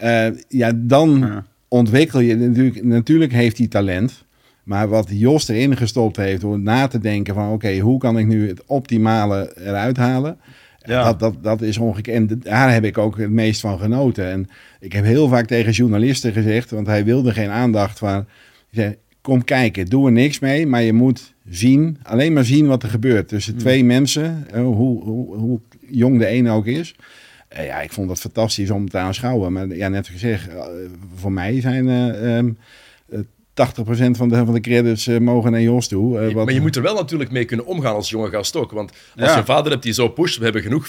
[0.03, 1.45] Uh, ja, dan ja.
[1.71, 4.25] Ontwikkel je natuurlijk, natuurlijk heeft hij talent.
[4.63, 7.51] Maar wat Jos erin gestopt heeft door na te denken van...
[7.51, 10.37] oké, hoe kan ik nu het optimale eruit halen...
[10.85, 11.03] Ja.
[11.03, 12.31] Dat, dat, dat is ongekend.
[12.31, 14.25] En daar heb ik ook het meest van genoten.
[14.31, 14.49] En
[14.79, 18.25] ik heb heel vaak tegen journalisten gezegd, want hij wilde geen aandacht van.
[18.71, 22.83] Zei, kom kijken, doe er niks mee, maar je moet zien, alleen maar zien wat
[22.83, 23.87] er gebeurt tussen twee hmm.
[23.87, 25.59] mensen, hoe, hoe, hoe
[25.89, 26.95] jong de ene ook is.
[27.57, 29.53] Uh, ja, ik vond dat fantastisch om te aanschouwen.
[29.53, 30.65] Maar ja, net gezegd, uh,
[31.15, 32.57] voor mij zijn uh, um,
[33.13, 33.23] 80%
[34.11, 36.19] van de, van de credits uh, mogen naar Jos toe.
[36.19, 36.45] Uh, wat...
[36.45, 38.71] Maar je moet er wel natuurlijk mee kunnen omgaan als jonge gast ook.
[38.71, 39.37] Want als ja.
[39.37, 40.87] je vader hebt die zo pusht, we hebben genoeg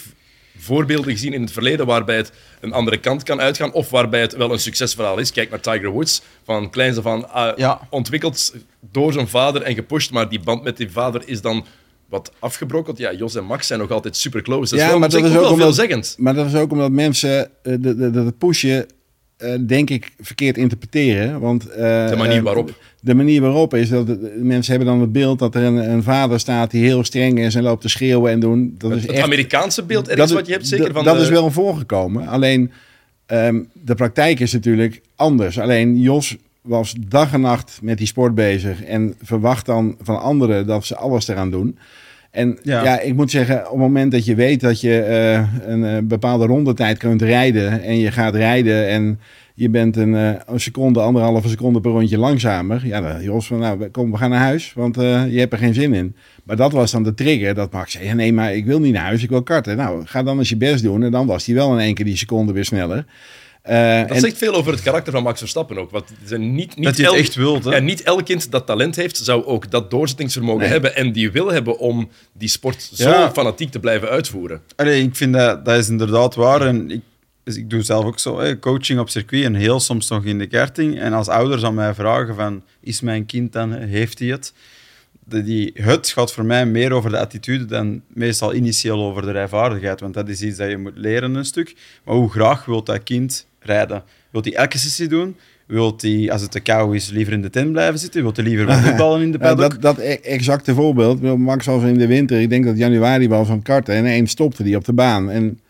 [0.58, 4.36] voorbeelden gezien in het verleden waarbij het een andere kant kan uitgaan of waarbij het
[4.36, 5.32] wel een succesverhaal is.
[5.32, 7.80] Kijk naar Tiger Woods, van kleins af aan uh, ja.
[7.90, 11.64] ontwikkeld door zijn vader en gepusht, maar die band met die vader is dan
[12.12, 12.98] wat afgebrokkeld.
[12.98, 14.70] Ja, Jos en Max zijn nog altijd super close.
[14.70, 16.18] Dat is ja, wel, maar dat is ook.
[16.18, 18.86] Maar dat is ook omdat mensen uh, de, de, pushen
[19.38, 21.40] uh, denk ik, verkeerd interpreteren.
[21.40, 21.76] Want, uh,
[22.08, 22.78] de manier waarop?
[23.00, 26.02] De manier waarop is dat de, mensen hebben dan het beeld dat er een, een,
[26.02, 28.74] vader staat die heel streng is en loopt te schreeuwen en doen.
[28.78, 31.28] Dat het, is het echt, Amerikaanse beeld dat, wat je hebt, zeker van Dat is
[31.28, 32.26] wel voorgekomen.
[32.26, 32.72] Alleen
[33.26, 35.58] um, de praktijk is natuurlijk anders.
[35.58, 40.66] Alleen Jos was dag en nacht met die sport bezig en verwacht dan van anderen
[40.66, 41.78] dat ze alles eraan doen.
[42.32, 42.84] En ja.
[42.84, 43.00] ja.
[43.00, 46.46] ik moet zeggen, op het moment dat je weet dat je uh, een uh, bepaalde
[46.46, 49.20] rondetijd kunt rijden en je gaat rijden en
[49.54, 52.86] je bent een, uh, een seconde, anderhalve seconde per rondje langzamer.
[52.86, 55.74] Ja, dan Jos van, nou, kom, we gaan naar huis, want je hebt er geen
[55.74, 56.16] zin in.
[56.44, 59.04] Maar dat was dan de trigger dat Max zei, nee, maar ik wil niet naar
[59.04, 59.76] huis, ik wil karten.
[59.76, 62.04] Nou, ga dan eens je best doen en dan was hij wel in één keer
[62.04, 63.04] die seconde weer sneller.
[63.68, 64.20] Uh, dat en...
[64.20, 65.90] zegt veel over het karakter van Max Verstappen ook.
[65.90, 67.70] Want zijn niet, niet dat hij het echt wil.
[67.70, 70.68] Ja, niet elk kind dat talent heeft, zou ook dat doorzettingsvermogen nee.
[70.68, 73.32] hebben en die wil hebben om die sport zo ja.
[73.32, 74.60] fanatiek te blijven uitvoeren.
[74.76, 76.66] Allee, ik vind dat, dat is inderdaad waar.
[76.66, 77.00] En ik,
[77.44, 80.38] dus ik doe zelf ook zo, hè, coaching op circuit en heel soms nog in
[80.38, 81.00] de karting.
[81.00, 84.52] En als ouders aan mij vragen van, is mijn kind dan, heeft hij het?
[85.24, 89.30] De, die het gaat voor mij meer over de attitude dan meestal initieel over de
[89.30, 90.00] rijvaardigheid.
[90.00, 91.74] Want dat is iets dat je moet leren een stuk.
[92.04, 94.02] Maar hoe graag wil dat kind rijden?
[94.30, 95.36] Wilt hij elke sessie doen?
[95.66, 98.22] Wilt hij, als het te kou is, liever in de tent blijven zitten?
[98.22, 99.70] Wilt hij liever met voetballen in de paddock?
[99.70, 101.38] dat, dat exacte voorbeeld.
[101.38, 103.94] Max was in de winter, ik denk dat januari was van karten.
[103.94, 105.30] En één stopte die op de baan.
[105.30, 105.60] En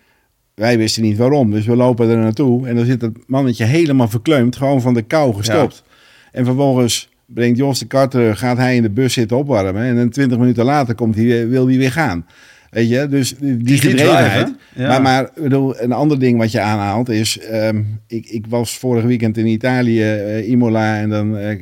[0.55, 1.51] wij wisten niet waarom.
[1.51, 2.69] Dus we lopen er naartoe.
[2.69, 5.83] En dan zit het mannetje helemaal verkleumd, gewoon van de kou gestopt.
[5.85, 5.93] Ja.
[6.33, 9.83] En vervolgens brengt Jos de kar terug, gaat hij in de bus zitten opwarmen.
[9.83, 12.27] En dan twintig minuten later komt hij, wil hij weer gaan.
[12.73, 14.55] Weet je, dus die gedrevenheid.
[14.75, 14.89] Ja.
[14.89, 17.39] Maar, maar bedoel, een ander ding wat je aanhaalt is...
[17.39, 20.97] ehm, ik, ik was vorig weekend in Italië, eh, Imola...
[20.97, 21.59] en dan eh, eh,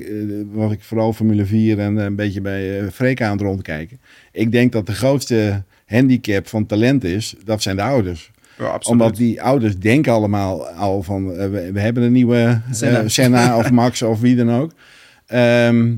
[0.52, 4.00] was ik vooral Formule 4 en een beetje bij Freka aan het rondkijken.
[4.32, 8.30] Ik denk dat de grootste handicap van talent is, dat zijn de ouders.
[8.58, 8.80] Ja.
[8.82, 11.28] Omdat die ouders denken allemaal al van...
[11.28, 12.94] we, we hebben een nieuwe Senna.
[12.96, 14.72] Senna, Senna of Max of wie dan ook.
[15.26, 15.96] Ehm,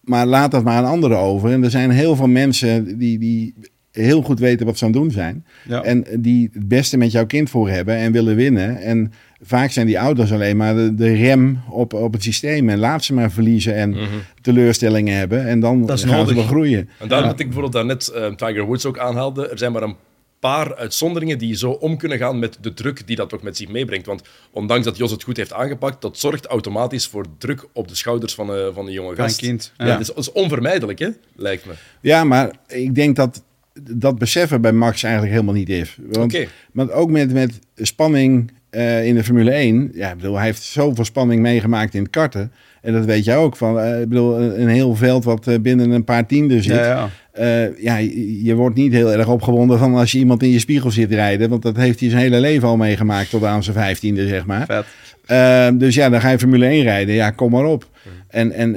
[0.00, 1.50] maar laat dat maar aan anderen over.
[1.50, 3.54] En er zijn heel veel mensen die, die
[3.94, 5.44] heel goed weten wat ze aan het doen zijn.
[5.68, 5.82] Ja.
[5.82, 8.80] En die het beste met jouw kind voor hebben en willen winnen.
[8.80, 12.68] En vaak zijn die ouders alleen maar de, de rem op, op het systeem.
[12.68, 13.96] En laat ze maar verliezen en
[14.40, 15.46] teleurstellingen hebben.
[15.46, 16.34] En dan gaan ze nodig.
[16.34, 16.88] wel groeien.
[16.98, 19.48] En daarom dat ik bijvoorbeeld daarnet eh, Tiger Woods ook aanhaalde.
[19.48, 19.96] Er zijn maar een
[20.38, 23.68] paar uitzonderingen die zo om kunnen gaan met de druk die dat toch met zich
[23.68, 24.06] meebrengt.
[24.06, 27.94] Want ondanks dat Jos het goed heeft aangepakt, dat zorgt automatisch voor druk op de
[27.94, 29.36] schouders van, eh, van de jonge Van gast.
[29.38, 29.90] kind, Ja, ja.
[29.92, 31.08] dat, is, dat is onvermijdelijk, hè?
[31.36, 31.72] lijkt me.
[32.00, 33.42] Ja, maar ik denk dat
[33.82, 35.98] dat beseffen bij Max eigenlijk helemaal niet is.
[36.10, 36.38] Want,
[36.72, 39.90] want ook met, met spanning eh, in de Formule 1.
[39.94, 42.52] Ja, bedoel, hij heeft zoveel spanning meegemaakt in het karten.
[42.82, 43.56] En dat weet jij ook.
[43.56, 46.74] Van, eh, ik bedoel, een, heel veld wat eh, binnen een paar tienden zit.
[46.74, 47.70] Ja, ja.
[47.78, 47.96] Ja,
[48.42, 51.48] je, wordt niet heel erg opgewonden van als je iemand in je spiegel zit rijden.
[51.48, 54.66] Want dat heeft hij zijn hele leven al meegemaakt tot aan zijn vijftiende, zeg maar.
[54.66, 54.84] Vet.
[55.26, 57.14] Eh, dus ja, dan ga je Formule 1 rijden.
[57.14, 57.88] Ja, kom maar op.
[58.28, 58.76] En, en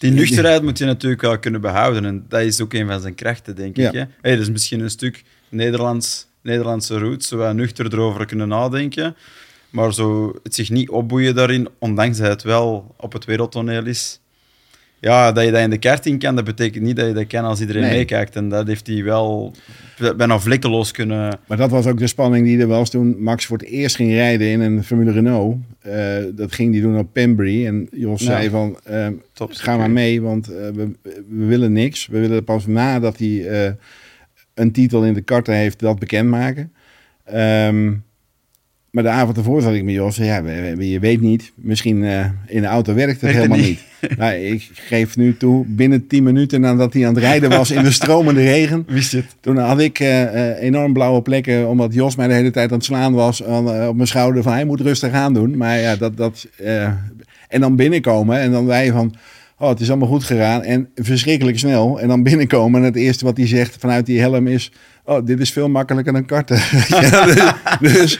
[0.00, 2.04] Die nuchterheid moet je natuurlijk wel kunnen behouden.
[2.04, 3.88] En dat is ook een van zijn krachten, denk Ja.
[3.88, 3.94] ik.
[3.94, 4.04] Hè?
[4.20, 9.16] Hey, dat is misschien een stuk Nederlands, Nederlandse roots, wat nuchter erover kunnen nadenken.
[9.70, 14.19] Maar zo het zich niet opboeien daarin, ondanks dat het wel op het wereldtoneel is.
[15.00, 17.44] Ja, dat je dat in de karting kan, dat betekent niet dat je dat kan
[17.44, 17.90] als iedereen Nee.
[17.96, 18.36] meekijkt.
[18.36, 19.52] En dat heeft hij wel
[20.16, 21.38] bijna vlekkeloos kunnen...
[21.46, 24.12] Maar dat was ook de spanning die er was toen Max voor het eerst ging
[24.12, 25.56] rijden in een Formule Renault.
[25.80, 27.66] Eh, dat ging hij doen op Pembrey.
[27.66, 30.90] En Jos zei van, eh, Top ga maar mee, want eh, we,
[31.28, 32.06] we willen niks.
[32.06, 33.72] We willen pas nadat hij eh,
[34.54, 36.72] een titel in de karten heeft dat bekendmaken.
[37.24, 37.92] Ehm,
[38.90, 40.16] maar de avond ervoor zat ik met Jos.
[40.16, 40.42] Ja,
[40.78, 41.52] je weet niet.
[41.54, 43.84] Misschien eh, in de auto werkt het helemaal niet.
[44.00, 44.16] niet.
[44.18, 47.82] nou, ik geef nu toe, binnen 10 minuten nadat hij aan het rijden was in
[47.82, 48.84] de stromende regen.
[48.86, 49.36] Wist je het?
[49.40, 52.76] Toen had ik eh, eh, enorm blauwe plekken, omdat Jos mij de hele tijd aan
[52.76, 55.56] het slaan was aan, op mijn schouder van hij moet rustig aan doen.
[55.56, 56.46] Maar ja, dat, dat,
[57.48, 59.14] en dan binnenkomen en dan wij van,
[59.58, 62.00] oh het is allemaal goed gegaan en verschrikkelijk snel.
[62.00, 64.72] En dan binnenkomen en het eerste wat hij zegt vanuit die helm is,
[65.04, 66.56] oh dit is veel makkelijker dan karten.
[66.88, 68.18] ja, dus, dus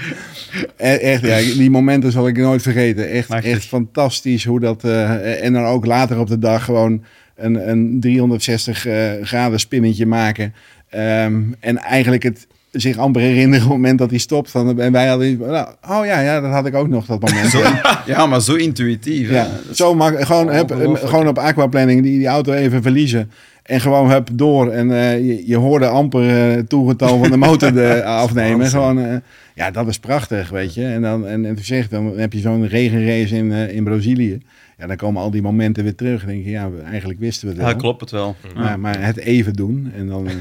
[0.76, 3.08] echt, ja, die momenten zal ik nooit vergeten.
[3.08, 7.04] Echt, echt fantastisch hoe dat, eh, en dan ook later op de dag gewoon
[7.36, 10.54] een, een 360 eh, graden spinnetje maken.
[10.88, 14.50] Ehm, en eigenlijk het zich amper herinneren op het moment dat hij stopt.
[14.50, 17.50] Van, en wij hadden, nou, oh ja, ja, dat had ik ook nog, dat moment.
[17.50, 17.62] Zo,
[18.12, 19.30] ja, maar zo intuïtief.
[19.30, 23.30] ja, zo mak gewoon, gewoon op aquaplanning die, die auto even verliezen.
[23.62, 24.70] En gewoon hup door.
[24.70, 28.66] En eh, je, je hoorde amper eh, het toegetal van de motor de, afnemen.
[28.66, 29.16] Gewoon, eh,
[29.54, 30.84] ja, dat is prachtig, weet je.
[30.84, 34.38] En dan, en, en te zeggen, dan heb je zo'n regenrace in, eh, in Brazilië.
[34.78, 36.20] Ja, dan komen al die momenten weer terug.
[36.24, 37.70] Dan denk je, ja, we- eigenlijk wisten we het wel.
[37.72, 38.36] Ja, klopt het wel.
[38.54, 39.92] Maar, maar het even doen.
[39.96, 40.40] En dan, eh, en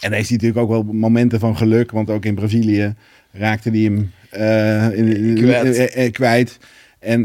[0.00, 1.90] dan heeft hij natuurlijk ook wel momenten van geluk.
[1.90, 2.94] Want ook in Brazilië
[3.32, 5.76] raakte hij hem eh, in, in- Kwijt.
[5.76, 6.58] eh, eh, kwijt.
[7.00, 7.24] En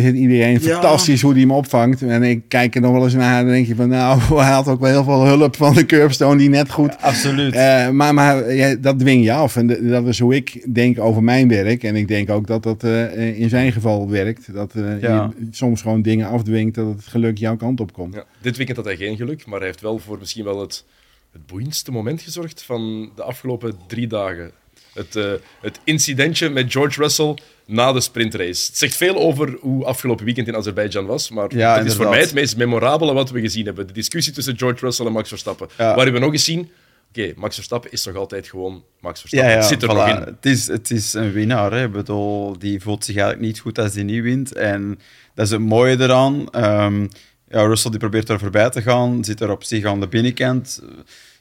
[0.00, 0.58] zit iedereen Ja.
[0.60, 2.02] fantastisch hoe hij hem opvangt.
[2.02, 3.42] En ik kijk er nog wel eens naar.
[3.42, 6.36] Dan denk je van nou, hij had ook wel heel veel hulp van de curbstone
[6.38, 7.00] die net goed.
[7.00, 7.54] Absoluut.
[7.54, 9.56] Eh, maar maar ja, dat dwing je af.
[9.56, 11.82] En de- dat is hoe ik denk over mijn werk.
[11.82, 14.52] En ik denk ook dat dat eh, in zijn geval werkt.
[14.54, 15.30] Dat Ja.
[15.38, 16.74] je soms gewoon dingen afdwingt.
[16.74, 18.14] Dat het geluk jouw kant op komt.
[18.14, 18.24] Ja.
[18.40, 20.84] Dit weekend had hij geen geluk, maar hij heeft wel voor misschien wel het,
[21.32, 24.50] het boeiendste moment gezorgd van de afgelopen drie dagen.
[24.96, 27.34] Het, eh, het incidentje met George Russell
[27.66, 28.66] na de sprintrace.
[28.66, 32.08] Het zegt veel over hoe afgelopen weekend in Azerbeidzjan was, maar Ja, dat is voor
[32.08, 33.86] mij het meest memorabele wat we gezien hebben.
[33.86, 35.68] De discussie tussen George Russell en Max Verstappen.
[35.78, 35.84] Ja.
[35.84, 36.70] Waar hebben we nog eens zien?
[37.08, 39.50] Oké, Max Verstappen is nog altijd gewoon Max Verstappen.
[39.50, 39.92] Ja, het zit er voilà.
[39.92, 40.16] nog in.
[40.16, 41.72] Het is, het is een winnaar.
[41.72, 41.84] Hè.
[41.84, 44.52] Ik bedoel, die voelt zich eigenlijk niet goed als hij niet wint.
[44.52, 44.98] En
[45.34, 46.50] dat is het mooie eraan.
[46.50, 47.06] Ehm,
[47.48, 50.82] ja, Russell die probeert er voorbij te gaan, zit er op zich aan de binnenkant.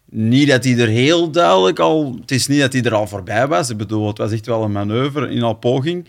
[0.10, 2.18] Niet dat hij er heel duidelijk al...
[2.22, 3.70] Het is niet dat hij er al voorbij was.
[3.70, 6.08] Ik bedoel, het was echt wel een manoeuvre in al poging.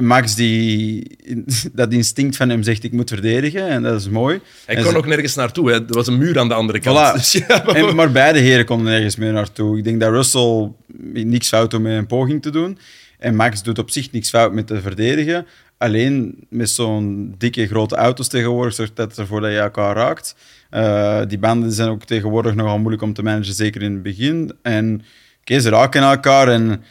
[0.00, 1.16] Max, die,
[1.72, 3.68] dat instinct van hem zegt, ik moet verdedigen.
[3.68, 4.40] En dat is mooi.
[4.66, 5.70] Hij En kon ze- ook nergens naartoe.
[5.70, 5.74] Hè.
[5.74, 6.98] Er was een muur aan de andere kant.
[6.98, 7.12] Voilà.
[7.20, 9.78] Dus ja, maar- En, maar beide heren konden nergens meer naartoe.
[9.78, 10.72] Ik denk dat Russell
[11.12, 12.78] niks fout doet met een poging te doen.
[13.18, 15.46] En Max doet op zich niks fout met te verdedigen.
[15.78, 20.34] Alleen met zo'n dikke grote auto's tegenwoordig zorgt dat ervoor dat je elkaar raakt.
[20.70, 24.52] Eh, die banden zijn ook tegenwoordig nogal moeilijk om te managen, zeker in het begin.
[24.62, 25.02] En
[25.40, 26.48] oké, ze raken elkaar.
[26.48, 26.82] En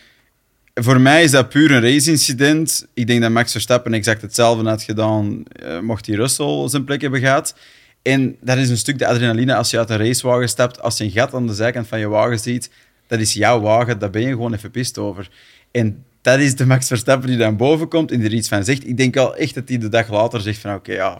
[0.73, 2.87] voor mij is dat puur een race-incident.
[2.93, 7.01] Ik denk dat Max Verstappen exact hetzelfde had gedaan, eh, mocht hij Russell zijn plek
[7.01, 7.55] hebben gehad.
[8.01, 10.81] En dat is een stuk de adrenaline als je uit een racewagen stapt.
[10.81, 12.71] Als je een gat aan de zijkant van je wagen ziet,
[13.07, 15.29] dat is jouw wagen, daar ben je gewoon even pist over.
[15.71, 18.87] En dat is de Max Verstappen die dan boven komt en er iets van zegt.
[18.87, 21.19] Ik denk wel echt dat hij de dag later zegt van oké, ja,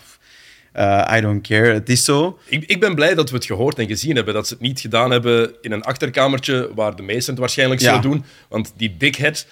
[0.76, 2.40] uh, I don't care, het is zo.
[2.46, 4.34] Ik, ik, ben blij dat we het gehoord en gezien hebben.
[4.34, 8.02] Dat ze het niet gedaan hebben in een achterkamertje waar de meesten het waarschijnlijk zullen
[8.02, 8.26] doen.
[8.50, 9.48] Want die dickhead,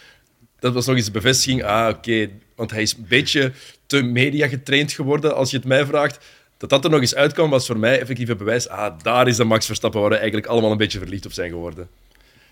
[0.59, 1.63] dat was nog eens de bevestiging.
[1.63, 3.51] Ah, oké, want hij is een beetje
[3.86, 6.26] te media getraind geworden, als je het mij vraagt.
[6.57, 8.70] Dat dat er nog eens uitkwam, was voor mij effectief een bewijs.
[8.70, 11.49] Ah, daar is de Max Verstappen waar we eigenlijk allemaal een beetje verliefd op zijn
[11.49, 11.89] geworden.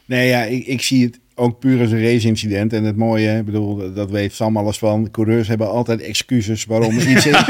[0.06, 2.74] Nee, ja, ik, ik zie het ook puur als een race-incident.
[2.74, 5.12] En het mooie, ik bedoel, dat weet Sam alles van.
[5.12, 7.34] Coureurs hebben altijd excuses waarom iets is.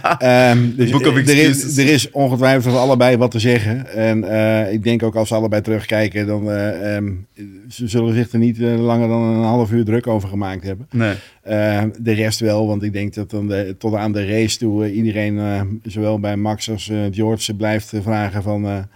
[0.00, 0.50] ja.
[0.50, 3.94] um, dus er is, er is ongetwijfeld voor allebei wat te zeggen.
[3.94, 7.26] En uh, ik denk ook als ze allebei terugkijken, dan uh, um,
[7.68, 10.88] ze zullen zich er niet uh, langer dan een half uur druk over gemaakt hebben.
[10.90, 11.14] Nee.
[11.42, 14.92] Ehm, de rest wel, want ik denk dat dan de, tot aan de race toe
[14.92, 15.40] iedereen,
[15.82, 18.86] zowel bij Max als George, blijft vragen van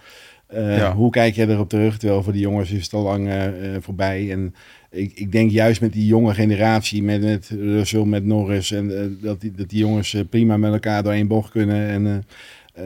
[0.55, 1.97] uh, Hoe kijk je erop terug?
[1.97, 4.31] Terwijl voor die jongens is het al lang uh, voorbij.
[4.31, 4.55] En
[4.89, 9.41] ik, ik denk juist met die jonge generatie, met, met Russell, met Norris, en, dat,
[9.41, 12.25] die, dat die jongens prima met elkaar door één bocht kunnen en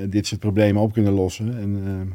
[0.09, 1.57] dit soort problemen op kunnen lossen.
[1.57, 2.13] En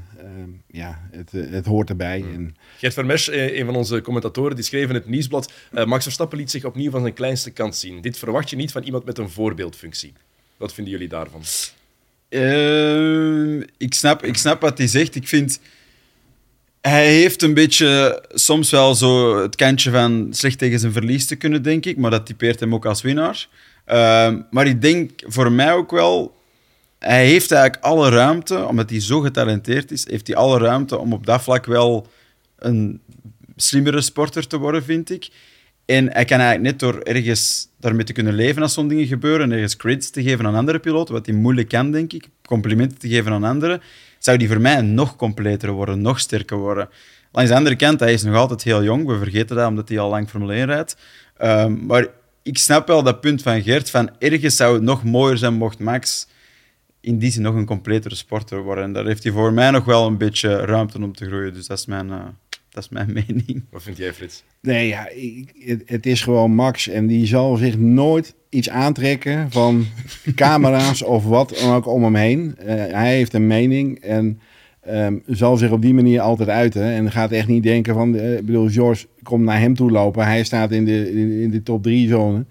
[0.66, 2.20] ja, het, het hoort erbij.
[2.20, 2.32] Hmm.
[2.32, 2.56] En...
[2.78, 5.52] Gert een van onze commentatoren, die schreef in het nieuwsblad:
[5.84, 8.00] Max Verstappen liet zich opnieuw van zijn kleinste kant zien.
[8.00, 10.12] Dit verwacht je niet van iemand met een voorbeeldfunctie.
[10.56, 11.40] Wat vinden jullie daarvan?
[12.30, 15.14] Uh, ik, snap, ik snap wat hij zegt.
[15.14, 15.60] Ik vind...
[16.80, 21.36] Hij heeft een beetje soms wel zo het kantje van slecht tegen zijn verlies te
[21.36, 21.96] kunnen, denk ik.
[21.96, 23.48] Maar dat typeert hem ook als winnaar.
[23.86, 26.38] Uh, maar ik denk voor mij ook wel...
[26.98, 31.12] Hij heeft eigenlijk alle ruimte, omdat hij zo getalenteerd is, heeft hij alle ruimte om
[31.12, 32.06] op dat vlak wel
[32.58, 33.00] een
[33.56, 35.28] slimmere sporter te worden, vind ik.
[35.90, 39.40] En hij kan eigenlijk net door ergens daarmee te kunnen leven als zo'n dingen gebeuren
[39.40, 42.98] en ergens credits te geven aan andere piloten, wat hij moeilijk kan, denk ik, complimenten
[42.98, 43.80] te geven aan anderen,
[44.18, 46.88] zou die voor mij nog completer worden, nog sterker worden.
[47.32, 49.06] Langs de andere kant, hij is nog altijd heel jong.
[49.06, 50.96] We vergeten dat, omdat hij al lang Formule 1 rijdt.
[51.42, 52.06] Um, maar
[52.42, 55.78] ik snap wel dat punt van Gert, van ergens zou het nog mooier zijn mocht
[55.78, 56.26] Max
[57.00, 58.84] in die zin nog een completere sporter worden.
[58.84, 61.54] En daar heeft hij voor mij nog wel een beetje ruimte om te groeien.
[61.54, 62.08] Dus dat is mijn...
[62.08, 62.16] Uh,
[62.70, 63.64] dat is mijn mening.
[63.70, 64.44] Wat vind jij, Frits?
[64.60, 65.08] Nee, ja,
[65.58, 66.88] het, het, is gewoon Max.
[66.88, 69.86] En die zal zich nooit iets aantrekken van
[70.34, 72.56] camera's of wat dan ook om hem heen.
[72.60, 74.40] Uh, hij heeft een mening en
[74.88, 76.82] um, zal zich op die manier altijd uiten.
[76.82, 78.14] En gaat echt niet denken van...
[78.14, 80.26] Uh, ik bedoel, George komt naar hem toe lopen.
[80.26, 82.44] Hij staat in de, in, in de top 3 zone.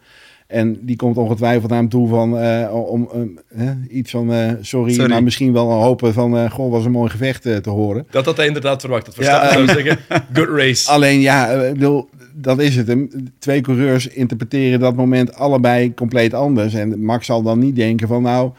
[0.50, 3.10] En die komt ongetwijfeld naar hem toe van uh, om
[3.58, 7.42] uh, iets van uh, sorry, maar misschien wel hopen van goh, was een mooi gevecht
[7.42, 8.08] te horen.
[8.10, 9.06] Dat had hij inderdaad verwacht.
[9.06, 10.00] Dat ja, zou zeggen,
[10.34, 10.92] good race.
[10.92, 12.96] Alleen ja, ik bedoel, dat is het.
[13.40, 16.74] Twee coureurs interpreteren dat moment allebei compleet anders.
[16.74, 18.52] En Max zal dan niet denken van nou,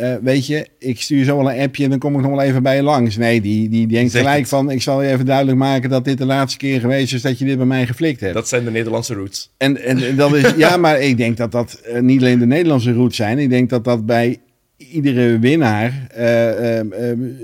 [0.00, 2.42] uh, weet je, ik stuur zo wel een appje en dan kom ik nog wel
[2.42, 3.16] even bij je langs.
[3.16, 6.24] Nee, die, die denkt gelijk van, ik zal je even duidelijk maken dat dit de
[6.24, 8.34] laatste keer geweest is dat je dit bij mij geflikt hebt.
[8.34, 9.50] Dat zijn de Nederlandse roots.
[9.56, 12.92] En, en, dat is, ja, maar ik denk dat dat uh, niet alleen de Nederlandse
[12.92, 13.38] roots zijn.
[13.38, 14.38] Ik denk dat dat bij
[14.76, 16.80] iedere winnaar uh,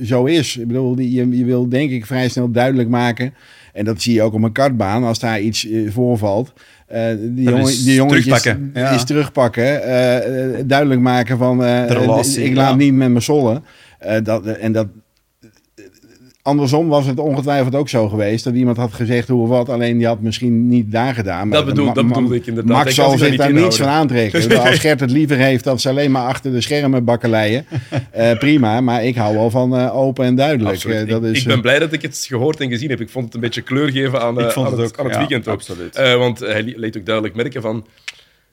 [0.05, 0.57] zo is.
[0.57, 3.35] Ik bedoel, je, je wil denk ik vrij snel duidelijk maken.
[3.73, 6.53] En dat zie je ook op een kartbaan als daar iets voorvalt
[6.95, 8.71] uh, die, jongen, die jongetjes terugpakken.
[8.75, 8.91] Ja.
[8.91, 9.65] is terugpakken.
[9.65, 11.65] Uh, duidelijk maken van
[12.37, 13.65] ik laat niet met mijn zollen.
[14.23, 14.87] dat, en dat,
[16.43, 19.99] andersom was het ongetwijfeld ook zo geweest dat iemand had gezegd hoe of wat, alleen
[19.99, 21.49] die had misschien niet daar gedaan.
[21.49, 22.77] Maar dat bedoel, dat bedoelde ik inderdaad.
[22.77, 24.61] Max zal zich daar niets van aantrekken.
[24.61, 27.67] als Gert het liever heeft dat ze alleen maar achter de schermen bakkeleien,
[28.17, 28.81] uh, prima.
[28.81, 30.85] Maar ik hou wel van uh, open en duidelijk.
[30.85, 33.01] Uh, dat ik, is, ik ben blij dat ik het gehoord en gezien heb.
[33.01, 35.49] Ik vond het een beetje kleur geven aan, aan, het, aan het, aan het weekend
[35.49, 35.55] ook.
[35.55, 35.97] Absoluut.
[35.97, 37.87] want hij liet ook duidelijk merken van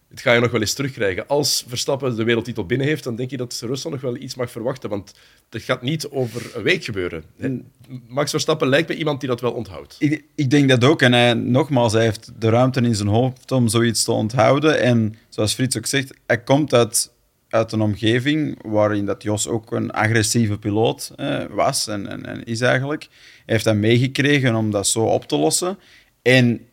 [0.09, 1.27] het ga je nog wel eens terugkrijgen.
[1.27, 4.51] Als Verstappen de wereldtitel binnen heeft, dan denk je dat Rusland nog wel iets mag
[4.51, 4.89] verwachten.
[4.89, 5.13] Want
[5.49, 7.23] dat gaat niet over een week gebeuren.
[8.07, 9.95] Max Verstappen lijkt bij iemand die dat wel onthoudt.
[9.99, 11.01] Ik, ik denk dat ook.
[11.01, 14.79] En hij, nogmaals, hij heeft de ruimte in zijn hoofd om zoiets te onthouden.
[14.81, 17.11] En zoals Frits ook zegt, hij komt uit,
[17.49, 22.43] uit een omgeving waarin dat Jos ook een agressieve piloot eh, was en, en, en
[22.43, 23.03] is eigenlijk.
[23.03, 25.77] Hij heeft dat meegekregen om dat zo op te lossen.
[26.21, 26.67] En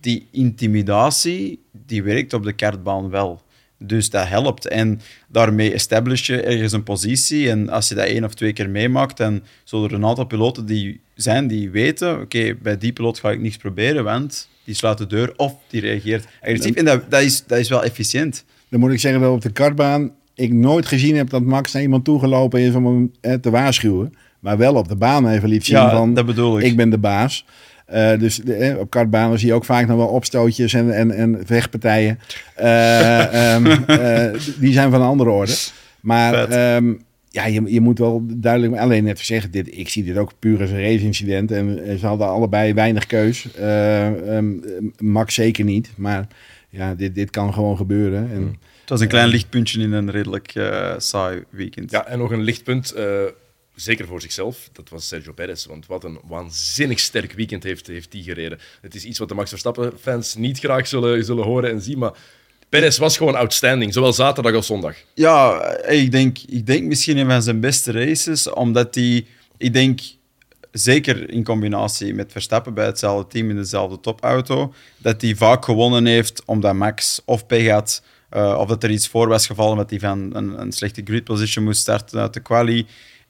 [0.00, 3.42] die intimidatie, die werkt op de kartbaan wel.
[3.78, 4.66] Dus dat helpt.
[4.66, 7.50] En daarmee establish je ergens een positie.
[7.50, 10.66] En als je dat één of twee keer meemaakt, dan zullen er een aantal piloten
[10.66, 14.98] die zijn die weten: oké, bij die piloot ga ik niets proberen, want die sluit
[14.98, 16.74] de deur of die reageert agressief.
[16.74, 18.44] En dat, dat, is, dat is wel efficiënt.
[18.68, 21.82] Dan moet ik zeggen dat op de kartbaan ik nooit gezien heb dat Max naar
[21.82, 24.14] iemand toegelopen is om hem te waarschuwen.
[24.40, 26.64] Maar wel op de baan even liet zien ja, van, dat bedoel ik.
[26.64, 27.44] ik ben de baas.
[27.92, 31.40] Uh, dus eh, op kartbanen zie je ook vaak nog wel opstootjes en, en, en
[31.44, 32.18] vechtpartijen.
[32.60, 33.64] Uh, um,
[34.60, 35.54] die zijn van een andere orde.
[36.00, 37.06] Maar um,
[37.36, 40.60] ja, je, je moet wel duidelijk, alleen net zeggen, dit, ik zie dit ook puur
[40.60, 41.50] als een race-incident.
[41.50, 43.48] En eh, ze hadden allebei weinig keus.
[43.58, 44.62] Uh, um,
[44.98, 46.26] Max zeker niet, maar
[46.68, 48.30] ja, dit, dit kan gewoon gebeuren.
[48.30, 48.42] En,
[48.80, 51.90] het was een klein lichtpuntje in een redelijk uh, saai weekend.
[51.90, 53.22] Ja, en nog een lichtpunt, uh,
[53.76, 55.66] zeker voor zichzelf, dat was Sergio Perez.
[55.66, 58.58] Want wat een waanzinnig sterk weekend heeft, heeft hij gereden.
[58.80, 62.12] Het is iets wat de Max Verstappen-fans niet graag zullen, zullen horen en zien, maar
[62.68, 64.96] Perez was gewoon outstanding, zowel zaterdag als zondag.
[65.14, 70.00] Ja, ik denk, ik denk misschien een van zijn beste races, omdat hij, ik denk,
[70.72, 76.06] zeker in combinatie met Verstappen bij hetzelfde team in dezelfde topauto, dat hij vaak gewonnen
[76.06, 78.02] heeft omdat Max of pech had,
[78.32, 81.24] uh, of dat er iets voor was gevallen dat hij van een, een slechte grid
[81.24, 82.86] position moest starten uit de quali.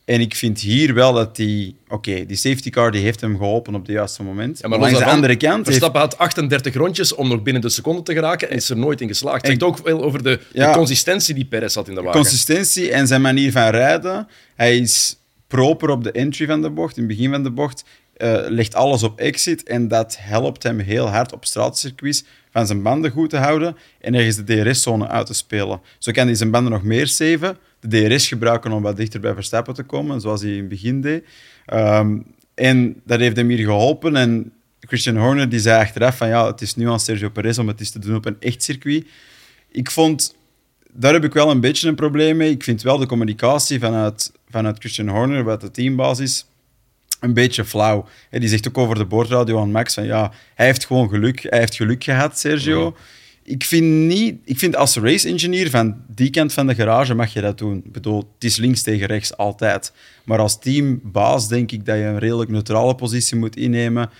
[0.06, 1.76] En ik vind hier wel dat die...
[1.88, 4.58] Oké, die safety car die heeft hem geholpen op het juiste moment.
[4.58, 5.66] Ja, maar langs de andere kant...
[5.66, 6.12] Verstappen heeft...
[6.12, 9.08] had 38 rondjes om nog binnen de seconde te geraken en is er nooit in
[9.08, 9.36] geslaagd.
[9.36, 12.20] Het zegt ook veel over de, de, consistentie die Perez had in de wagen.
[12.20, 14.28] Consistentie en zijn manier van rijden.
[14.54, 17.84] Hij is proper op de entry van de bocht, in het begin van de bocht.
[18.16, 22.82] Uh, legt alles op exit en dat helpt hem heel hard op straatcircuits van zijn
[22.82, 25.80] banden goed te houden en ergens de DRS-zone uit te spelen.
[25.98, 29.74] Zo kan hij zijn banden nog meer saven DRS gebruiken om wat dichter bij Verstappen
[29.74, 31.24] te komen, zoals hij in het begin deed.
[31.72, 34.16] Um, en dat heeft hem hier geholpen.
[34.16, 37.68] En Christian Horner die zei achteraf van ja, het is nu aan Sergio Perez om
[37.68, 39.06] het eens te doen op een echt circuit.
[39.70, 40.36] Ik vond,
[40.92, 42.50] daar heb ik wel een beetje een probleem mee.
[42.50, 46.46] Ik vind wel de communicatie vanuit, vanuit Christian Horner, wat de teambasis,
[47.20, 48.08] een beetje flauw.
[48.30, 51.46] Die zegt ook over de boordradio aan Max van ja, hij heeft gewoon geluk.
[51.48, 52.96] Hij heeft geluk gehad, Sergio
[53.46, 57.32] ik vind, niet, ik vind als race engineer van die kant van de garage mag
[57.32, 57.82] je dat doen.
[57.84, 59.92] Ik bedoel, het is links tegen rechts altijd.
[60.24, 64.10] Maar als teambaas denk ik dat je een redelijk neutrale positie moet innemen.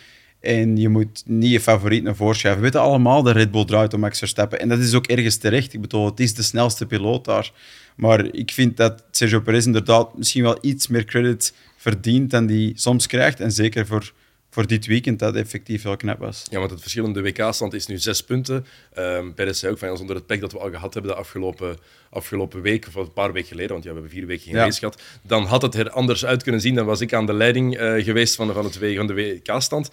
[0.40, 2.54] En je moet niet je favoriet naar voren.
[2.54, 4.60] We weten allemaal dat Red Bull draait om Max Verstappen.
[4.60, 5.72] En dat is ook ergens terecht.
[5.72, 7.52] Ik bedoel, het is de snelste piloot daar.
[7.96, 12.72] Maar ik vind dat Sergio Perez inderdaad misschien wel iets meer credit verdient dan die
[12.74, 13.40] soms krijgt.
[13.40, 14.12] En zeker voor
[14.57, 16.44] voor dit weekend dat effectief heel knap was.
[16.50, 18.66] Ja, want het verschil in de WK-stand is nu zes punten.
[18.98, 21.78] Um, Perez zei ook van, zonder het pek dat we al gehad hebben de afgelopen,
[22.11, 24.64] afgelopen week, of een paar weken geleden, want ja, we hebben vier weken geen ja.
[24.64, 26.74] race gehad, dan had het er anders uit kunnen zien.
[26.74, 29.88] Dan was ik aan de leiding uh, geweest van, van, het, van de WK-stand.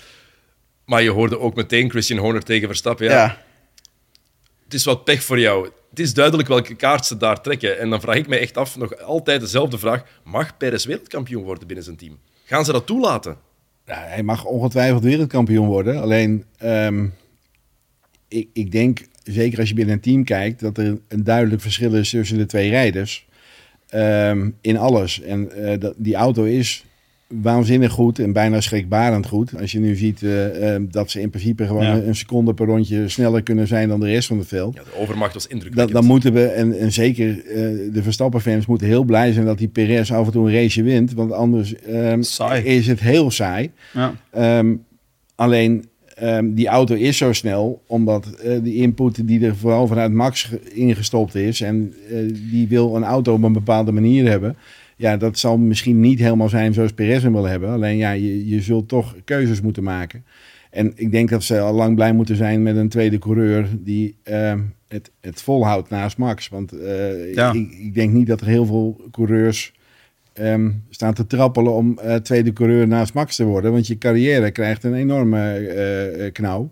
[0.86, 3.06] Maar je hoorde ook meteen Christian Horner tegen Verstappen.
[3.06, 3.44] Ja, ja.
[4.64, 5.70] Het is wat pech voor jou.
[5.90, 7.80] Het is duidelijk welke kaart ze daar trekken.
[7.80, 11.68] En dan vraag ik mij echt af, nog altijd dezelfde vraag, mag Perez wereldkampioen worden
[11.68, 12.20] binnen zijn team?
[12.46, 13.52] Gaan ze dat toelaten?
[13.86, 16.02] Hij mag ongetwijfeld wereldkampioen worden.
[16.02, 17.14] Alleen, um,
[18.28, 21.96] ik, ik denk, zeker als je binnen een team kijkt, dat er een duidelijk verschil
[21.96, 23.28] is tussen de twee rijders.
[23.96, 25.22] Um, in alles.
[25.22, 26.86] En dat, die auto is
[27.42, 29.60] waanzinnig goed en bijna schrikbarend goed.
[29.60, 33.44] Als je nu ziet uh, dat ze in principe gewoon een seconde per rondje sneller
[33.44, 34.76] kunnen zijn dan de rest van het veld.
[34.76, 35.94] Ja, de overmacht was indrukwekkend.
[35.94, 37.44] Dan, dan moeten we, en, en zeker uh,
[37.94, 41.14] de Verstappen-fans moeten heel blij zijn dat die Perez af en toe een race wint.
[41.14, 42.20] Want anders um,
[42.64, 43.72] is het heel saai.
[43.94, 44.60] Ja.
[44.60, 44.84] Um,
[45.36, 45.86] alleen
[46.24, 50.50] um, die auto is zo snel, omdat uh, die input die er vooral vanuit Max
[50.74, 51.62] ingestopt is.
[51.62, 51.94] En
[52.52, 54.56] die wil een auto op een bepaalde manier hebben
[54.96, 57.70] ja, dat zal misschien niet helemaal zijn zoals Perez hem wil hebben.
[57.70, 60.24] Alleen ja, je, je zult toch keuzes moeten maken.
[60.70, 64.16] En ik denk dat ze al lang blij moeten zijn met een tweede coureur die
[64.24, 64.54] uh,
[64.88, 66.50] het, het volhoudt naast Max.
[66.50, 67.54] Want uh, ja.
[67.54, 69.74] ik, ik, denk niet dat er heel veel coureurs
[70.40, 73.72] um, staan te trappelen om uh, tweede coureur naast Max te worden.
[73.72, 76.72] Want je carrière krijgt een enorme knauw.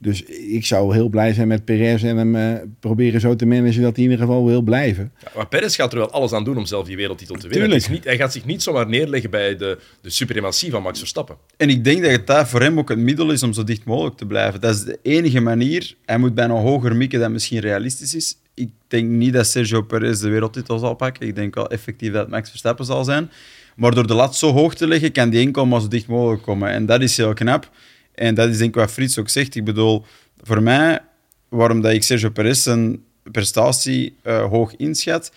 [0.00, 3.82] Dus ik zou heel blij zijn met Perez en hem uh, proberen zo te managen
[3.82, 5.12] dat hij in ieder geval wil blijven.
[5.22, 7.72] Ja, maar Perez gaat er wel alles aan doen om zelf die wereldtitel te winnen.
[7.72, 11.36] Is niet, hij gaat zich niet zomaar neerleggen bij de, de suprematie van Max Verstappen.
[11.56, 13.84] En ik denk dat het daar voor hem ook het middel is om zo dicht
[13.84, 14.60] mogelijk te blijven.
[14.60, 15.94] Dat is de enige manier.
[16.04, 18.36] Hij moet bijna hoger mikken dan misschien realistisch is.
[18.54, 21.26] Ik denk niet dat Sergio Perez de wereldtitel zal pakken.
[21.26, 23.30] Ik denk wel effectief dat Max Verstappen zal zijn.
[23.76, 26.70] Maar door de lat zo hoog te leggen, kan die maar zo dicht mogelijk komen.
[26.70, 27.70] En dat is heel knap.
[28.18, 29.54] En dat is denk ik wat Frits ook zegt.
[29.54, 30.04] Ik bedoel,
[30.42, 31.00] voor mij,
[31.48, 35.32] waarom dat ik Sergio Perez zijn prestatie uh, hoog inschat,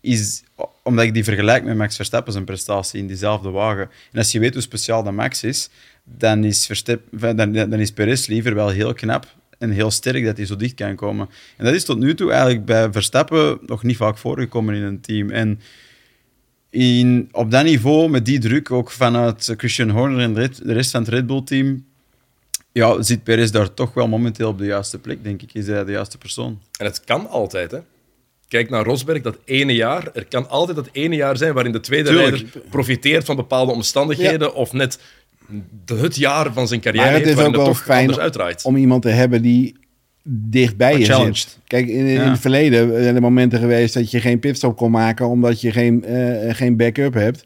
[0.00, 0.42] is
[0.82, 3.90] omdat ik die vergelijk met Max Verstappen zijn prestatie in diezelfde wagen.
[4.12, 5.68] En als je weet hoe speciaal dat Max is,
[6.04, 9.26] dan is, Verstappen, dan, dan is Perez liever wel heel knap
[9.58, 11.28] en heel sterk dat hij zo dicht kan komen.
[11.56, 15.00] En dat is tot nu toe eigenlijk bij Verstappen nog niet vaak voorgekomen in een
[15.00, 15.30] team.
[15.30, 15.60] En
[16.70, 21.00] in, op dat niveau, met die druk, ook vanuit Christian Horner en de rest van
[21.00, 21.84] het Red Bull-team,
[22.74, 25.54] ja, zit Perez daar toch wel momenteel op de juiste plek, denk ik.
[25.54, 26.60] Is hij de juiste persoon.
[26.78, 27.78] En het kan altijd, hè.
[28.48, 30.08] Kijk naar Rosberg, dat ene jaar.
[30.14, 34.54] Er kan altijd dat ene jaar zijn waarin de tweede rijder profiteert van bepaalde omstandigheden
[34.54, 34.98] of net
[35.84, 38.64] het jaar van zijn carrière maar het is ook wel fijn uitdraait.
[38.64, 39.76] om iemand te hebben die
[40.28, 41.58] dichtbij je zit.
[41.66, 42.30] Kijk, in, in Ja.
[42.30, 46.04] het verleden zijn er momenten geweest dat je geen pitstop kon maken omdat je geen,
[46.04, 47.44] eh, geen backup hebt.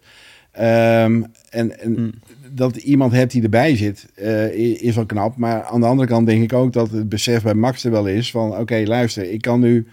[0.52, 2.12] Ehm, en en Hmm.
[2.50, 5.36] Dat iemand hebt die erbij zit, eh, is wel knap.
[5.36, 8.06] Maar aan de andere kant denk ik ook dat het besef bij Max er wel
[8.06, 8.56] is van...
[8.56, 9.86] oké, luister, ik kan nu,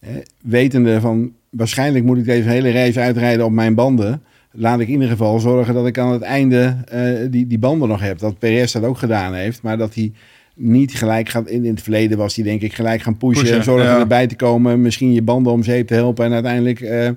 [0.00, 0.10] eh,
[0.42, 1.32] wetende van...
[1.50, 4.22] waarschijnlijk moet ik deze hele race uitrijden op mijn banden...
[4.52, 7.88] laat ik in ieder geval zorgen dat ik aan het einde eh, die, die banden
[7.88, 8.18] nog heb.
[8.18, 10.12] Dat Perez dat ook gedaan heeft, maar dat hij
[10.54, 11.48] niet gelijk gaat...
[11.48, 13.42] In, in het verleden was hij denk ik gelijk gaan pushen...
[13.42, 13.98] Pushen, en zorgen ja.
[13.98, 16.24] erbij te komen, misschien je banden om zeep te helpen...
[16.24, 16.80] en uiteindelijk...
[16.80, 17.08] eh,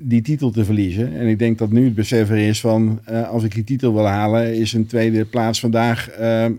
[0.00, 1.16] die titel te verliezen.
[1.16, 3.00] En ik denk dat nu het besef er is van...
[3.04, 4.54] eh, als ik die titel wil halen...
[4.54, 6.52] is een tweede plaats vandaag eh, eh,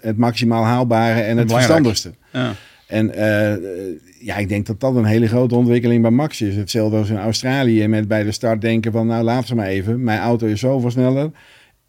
[0.00, 2.12] het maximaal haalbare en het verstandigste.
[2.32, 2.52] Ja.
[2.86, 3.60] En eh, eh,
[4.20, 6.56] ja, ik denk dat dat een hele grote ontwikkeling bij Max is.
[6.56, 9.06] Hetzelfde als in Australië met bij de start denken van...
[9.06, 10.02] nou, laat ze maar even.
[10.04, 11.30] Mijn auto is zoveel sneller.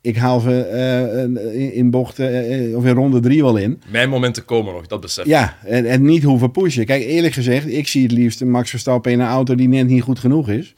[0.04, 3.82] Ik haal ze eh, in, in bocht eh, of in ronde drie wel in.
[3.88, 5.26] Mijn momenten komen nog, dat besef.
[5.26, 6.86] Ja, en, en niet hoeven pushen.
[6.86, 9.88] Kijk, eerlijk gezegd, ik zie het liefst een Max Verstappen in een auto die net
[9.88, 10.76] niet goed genoeg is.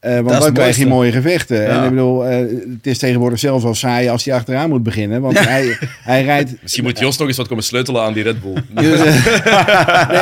[0.00, 1.60] Eh, want dan krijg je mooie gevechten.
[1.62, 1.68] Ja.
[1.68, 2.38] En ik bedoel, eh,
[2.76, 5.20] het is tegenwoordig zelfs al saai als hij achteraan moet beginnen.
[5.20, 6.54] Want hij, hij rijdt...
[6.62, 8.54] Misschien moet Jos nog eens wat komen sleutelen aan die Red Bull.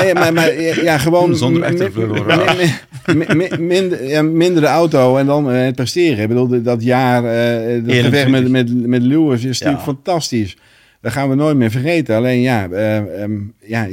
[0.03, 1.37] nee, maar, maar ja, gewoon...
[1.37, 1.61] Zonder
[3.59, 6.23] minder, ja, minder de auto en dan eh, het presteren.
[6.23, 8.05] Ik bedoel, dat jaar, eh dat 21.
[8.05, 9.93] gevecht met, met, met Lewis is natuurlijk Ja.
[9.93, 10.57] fantastisch.
[11.01, 12.17] Dat gaan we nooit meer vergeten.
[12.17, 13.89] Alleen ja, eh, ehm, ja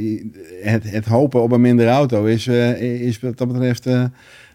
[0.61, 3.87] het, het hopen op een minder auto is, eh, is wat dat betreft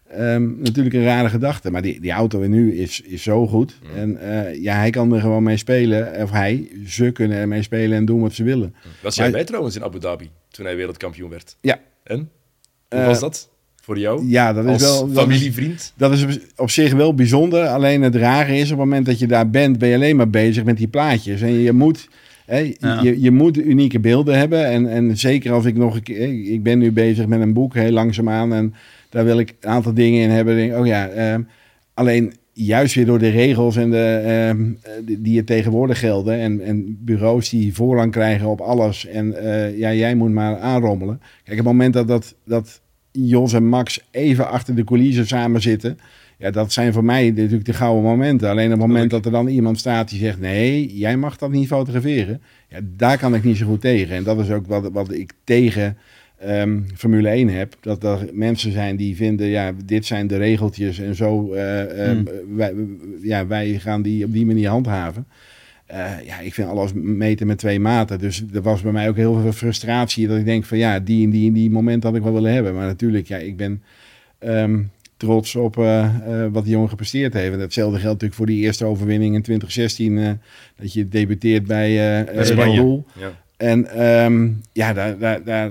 [0.08, 1.70] eh, ehm, natuurlijk een rare gedachte.
[1.70, 3.78] Maar die, die auto nu is, is zo goed.
[3.96, 6.22] En eh, ja, hij kan er gewoon mee spelen.
[6.22, 8.74] Of hij, ze kunnen ermee spelen en doen wat ze willen.
[9.02, 11.56] Was jij bij trouwens in Abu Dhabi toen hij wereldkampioen werd?
[11.60, 11.78] Ja.
[12.04, 12.18] En?
[12.88, 13.48] Hoe Eh, was dat
[13.82, 14.26] voor jou?
[14.26, 14.98] Ja, dat is wel...
[15.00, 15.92] dat is- familievriend?
[15.96, 17.66] Dat is op- zich wel bijzonder.
[17.66, 20.30] Alleen het rare is, op het moment dat je daar bent, ben je alleen maar
[20.30, 21.40] bezig met die plaatjes.
[21.40, 22.08] En je moet,
[22.78, 23.00] Ja.
[23.02, 24.66] je, je moet unieke beelden hebben.
[24.66, 27.74] En, en zeker als ik nog een keer, ik ben nu bezig met een boek,
[27.74, 28.52] heel langzaamaan.
[28.52, 28.74] En
[29.08, 30.56] daar wil ik een aantal dingen in hebben.
[30.56, 31.42] Denk, oh ja, ehm,
[31.94, 36.38] alleen juist weer door de regels en de, ehm, eh, die- er tegenwoordig gelden.
[36.38, 39.06] En, en bureaus die voorrang krijgen op alles.
[39.06, 41.20] En eh, ja, jij moet maar aanrommelen.
[41.44, 42.80] Kijk, het moment dat, dat, dat
[43.12, 45.98] Jos en Max even achter de coulissen samen zitten.
[46.38, 48.50] Ja, dat zijn voor mij natuurlijk de gouden momenten.
[48.50, 51.50] Alleen op het moment dat er dan iemand staat die zegt: nee, jij mag dat
[51.50, 52.42] niet fotograferen.
[52.68, 54.16] Ja, daar kan ik niet zo goed tegen.
[54.16, 55.96] En dat is ook wat, wat ik tegen
[56.38, 57.76] ehm, Formule 1 heb.
[57.80, 61.52] Dat er mensen zijn die vinden: ja, dit zijn de regeltjes en zo.
[61.52, 62.24] eh, ehm,
[62.54, 62.74] wij,
[63.22, 65.26] ja, wij gaan die op die manier handhaven.
[65.86, 68.18] Eh, ja, ik vind alles meten met twee maten.
[68.18, 70.28] Dus er was bij mij ook heel veel frustratie.
[70.28, 72.52] Dat ik denk van ja, die en die en die moment had ik wel willen
[72.52, 72.74] hebben.
[72.74, 73.82] Maar natuurlijk, ja, ik ben
[74.38, 74.80] ehm,
[75.16, 77.52] trots op eh, eh, wat die jongen gepresteerd heeft.
[77.52, 80.18] En hetzelfde geldt natuurlijk voor die eerste overwinning in 2016.
[80.18, 80.30] eh,
[80.76, 83.02] dat je debuteert bij Red Spanje.
[83.18, 83.30] Ja.
[83.56, 85.70] En ehm, ja, daar, daar, daar,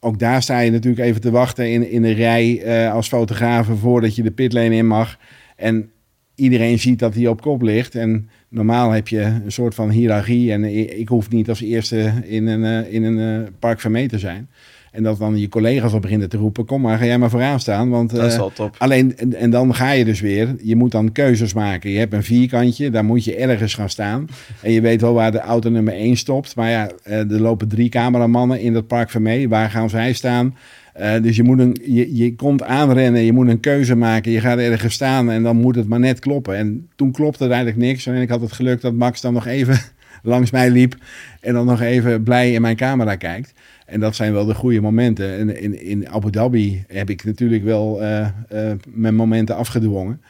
[0.00, 3.68] ook daar sta je natuurlijk even te wachten in, in de rij eh, als fotograaf
[3.80, 5.18] voordat je de pitlane in mag.
[5.56, 5.90] En
[6.34, 7.94] iedereen ziet dat hij op kop ligt.
[7.94, 10.52] En normaal heb je een soort van hiërarchie.
[10.52, 10.64] En
[10.98, 14.48] ik hoef niet als eerste in een, eh, in een eh, park te zijn.
[14.90, 17.60] En dat dan je collega's al beginnen te roepen: kom maar, ga jij maar vooraan
[17.60, 17.88] staan.
[17.88, 18.74] Want Dat is eh, top.
[18.78, 20.54] Alleen, en, en dan ga je dus weer.
[20.62, 21.90] Je moet dan keuzes maken.
[21.90, 24.26] Je hebt een vierkantje, daar moet je ergens gaan staan.
[24.62, 26.56] En je weet wel waar de auto nummer 1 stopt.
[26.56, 29.48] Maar ja, eh, er lopen drie cameramannen in dat park van mee.
[29.48, 30.54] Waar gaan zij staan?
[30.92, 34.32] Eh, dus je, moet een, je, je komt aanrennen, je moet een keuze maken.
[34.32, 36.56] Je gaat ergens staan en dan moet het maar net kloppen.
[36.56, 38.06] En toen klopte er eigenlijk niks.
[38.06, 39.78] En ik had het geluk dat Max dan nog even
[40.22, 40.94] langs mij liep.
[41.40, 43.52] En dan nog even blij in mijn camera kijkt.
[43.90, 45.38] En dat zijn wel de goede momenten.
[45.38, 50.20] En in, in Abu Dhabi heb ik natuurlijk wel eh, eh, mijn momenten afgedwongen.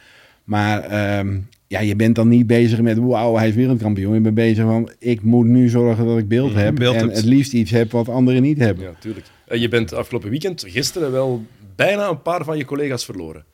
[0.45, 4.15] Maar ehm, ja, je bent dan niet bezig met wauw, hij is wereldkampioen.
[4.15, 6.75] Je bent bezig van ik moet nu zorgen dat ik beeld heb.
[6.75, 7.17] beeld en hebt.
[7.17, 8.85] het liefst iets heb wat anderen niet hebben.
[8.85, 9.27] Ja, tuurlijk.
[9.47, 11.45] Eh, je bent afgelopen weekend, gisteren, wel
[11.77, 13.45] bijna een paar van je collega's verloren.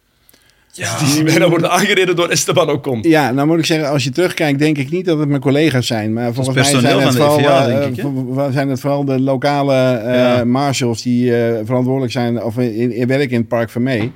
[0.77, 0.99] Ja.
[0.99, 2.99] Die bijna worden aangereden door Esteban Ocon.
[3.03, 5.87] Ja, nou moet ik zeggen, als je terugkijkt, denk ik niet dat het mijn collega's
[5.87, 6.13] zijn.
[6.13, 10.15] Maar volgens mij zijn het, vooral, FIA, eh, ik, zijn het vooral de lokale eh,
[10.15, 10.45] Ja.
[10.45, 14.13] marshals die eh, verantwoordelijk zijn of in, in werk in het park van mee.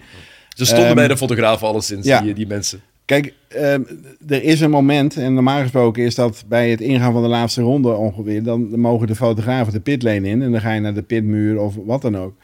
[0.57, 2.21] Ze stonden Ehm, bij de fotografen alleszins, ja.
[2.21, 2.81] die, die mensen.
[3.05, 3.83] Kijk, ehm,
[4.29, 7.63] er is een moment, en normaal gesproken is dat bij het ingaan van de laatste
[7.63, 11.03] ronde ongeveer, dan mogen de fotografen de pitlane in en dan ga je naar de
[11.03, 12.35] pitmuur of wat dan ook.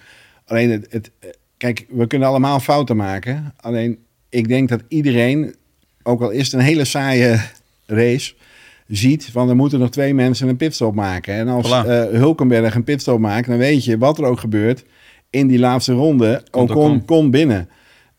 [0.46, 1.10] Alleen, het, het,
[1.56, 3.54] kijk, we kunnen allemaal fouten maken.
[3.60, 3.98] Alleen,
[4.28, 5.54] ik denk dat iedereen,
[6.02, 7.40] ook al is het een hele saaie
[7.86, 8.34] race,
[8.86, 11.34] ziet van er moeten nog twee mensen een pitstop maken.
[11.34, 11.88] En als Voilà.
[11.88, 14.84] eh, Hulkenberg een pitstop maakt, dan weet je wat er ook gebeurt
[15.30, 16.42] in die laatste ronde.
[16.50, 17.04] Ocon Ocon.
[17.04, 17.68] kon binnen.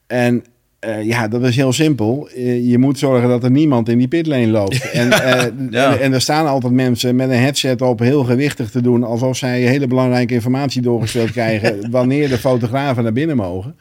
[0.08, 0.44] En
[0.80, 2.30] eh, ja, dat is heel simpel.
[2.36, 4.90] Eh, je moet zorgen dat er niemand in die pitlane loopt.
[4.92, 5.92] en, Ja.
[5.94, 9.04] en, en er staan altijd mensen met een headset op heel gewichtig te doen...
[9.04, 11.92] alsof zij hele belangrijke informatie doorgespeeld krijgen...
[11.92, 13.76] wanneer de fotografen naar binnen mogen.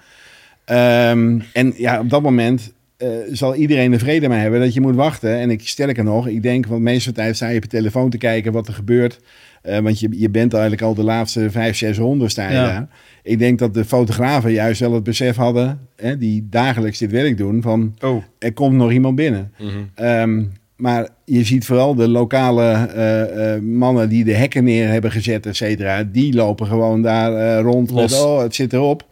[0.67, 4.81] Ehm, en ja, op dat moment eh, zal iedereen er vrede mee hebben dat je
[4.81, 5.37] moet wachten.
[5.39, 8.19] En ik sterker nog, ik denk, want meestal tijd sta je op je telefoon te
[8.19, 9.21] kijken wat er gebeurt.
[9.63, 12.65] Eh, want je, je bent eigenlijk al de laatste vijf, zes ronden sta je Ja.
[12.67, 12.89] daar.
[13.23, 17.37] Ik denk dat de fotografen juist wel het besef hadden, hè, die dagelijks dit werk
[17.37, 19.53] doen, van Oh, er komt nog iemand binnen.
[19.95, 20.43] Ehm,
[20.77, 25.47] maar je ziet vooral de lokale eh, eh, mannen die de hekken neer hebben gezet,
[25.47, 26.05] et cetera.
[26.05, 28.13] Die lopen gewoon daar eh, rond Los.
[28.13, 29.05] met, oh, het zit erop.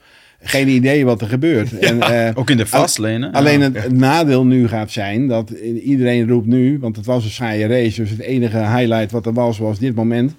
[0.45, 1.79] Geen idee wat er gebeurt.
[1.79, 3.27] En, eh, ook in de fastlane.
[3.27, 3.33] hè?
[3.33, 5.51] Alleen het nadeel nu gaat zijn dat
[5.85, 9.33] iedereen roept nu, want het was een saaie race, dus het enige highlight wat er
[9.33, 10.35] was, was dit moment.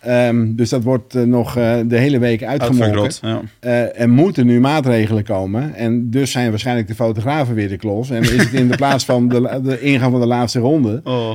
[0.00, 3.10] Ehm, dus dat wordt eh, nog eh, de hele week uitgemolken.
[3.20, 3.40] Ja.
[3.60, 5.74] Eh, er moeten nu maatregelen komen.
[5.74, 8.10] En dus zijn waarschijnlijk de fotografen weer de klos.
[8.10, 11.00] En is het in de plaats van de, de ingang van de laatste ronde...
[11.04, 11.30] Oh.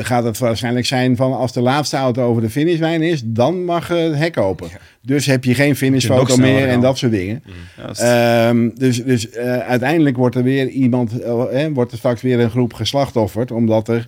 [0.00, 3.22] gaat het waarschijnlijk zijn van als de laatste auto over de finishlijn is...
[3.24, 4.68] dan mag het hek open.
[5.02, 7.42] Dus heb je geen finishfoto meer en dat soort dingen.
[7.76, 8.00] Juist.
[8.00, 9.36] Ehm, dus dus
[9.66, 14.04] uiteindelijk wordt er weer iemand, eh, wordt er straks weer een groep geslachtofferd, omdat er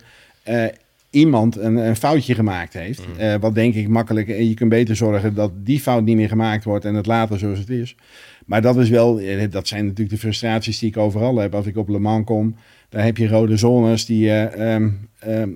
[1.11, 3.03] iemand een, een foutje gemaakt heeft.
[3.17, 6.29] Eh, wat denk ik makkelijk, en je kunt beter zorgen dat die fout niet meer
[6.29, 7.97] gemaakt wordt en het later zoals het is.
[8.47, 11.55] Maar dat is wel, eh, dat zijn natuurlijk de frustraties die ik overal heb.
[11.55, 12.57] Als ik op Le Mans kom,
[12.89, 15.51] daar heb je rode zones die eh, ehm, ehm,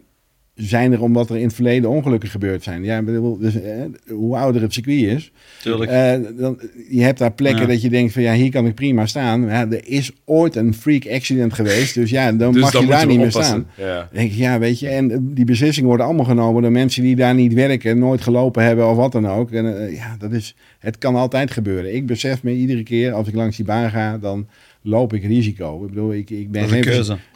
[0.68, 2.84] zijn er omdat er in het verleden ongelukken gebeurd zijn.
[2.84, 3.72] Ja, bedoel, dus, eh,
[4.08, 5.32] hoe ouder het circuit is,
[5.62, 5.90] Tuurlijk.
[5.90, 6.58] eh, dan,
[6.88, 7.66] je hebt daar plekken Ja.
[7.68, 9.40] dat je denkt van ja, hier kan ik prima staan.
[9.40, 12.82] Maar ja, er is ooit een freak accident geweest, dus ja, dan Dus mag dan
[12.82, 13.66] je daar niet meer oppassen.
[13.74, 13.86] staan.
[13.86, 13.96] Ja.
[13.98, 17.02] Dan denk ik, ja, weet je, en eh, die beslissingen worden allemaal genomen door mensen
[17.02, 19.50] die daar niet werken, nooit gelopen hebben of wat dan ook.
[19.50, 21.94] En ja, dat is, het kan altijd gebeuren.
[21.94, 24.46] Ik besef me iedere keer als ik langs die baan ga, dan
[24.82, 25.82] loop ik risico.
[25.84, 26.62] Ik bedoel, ik, ik ben.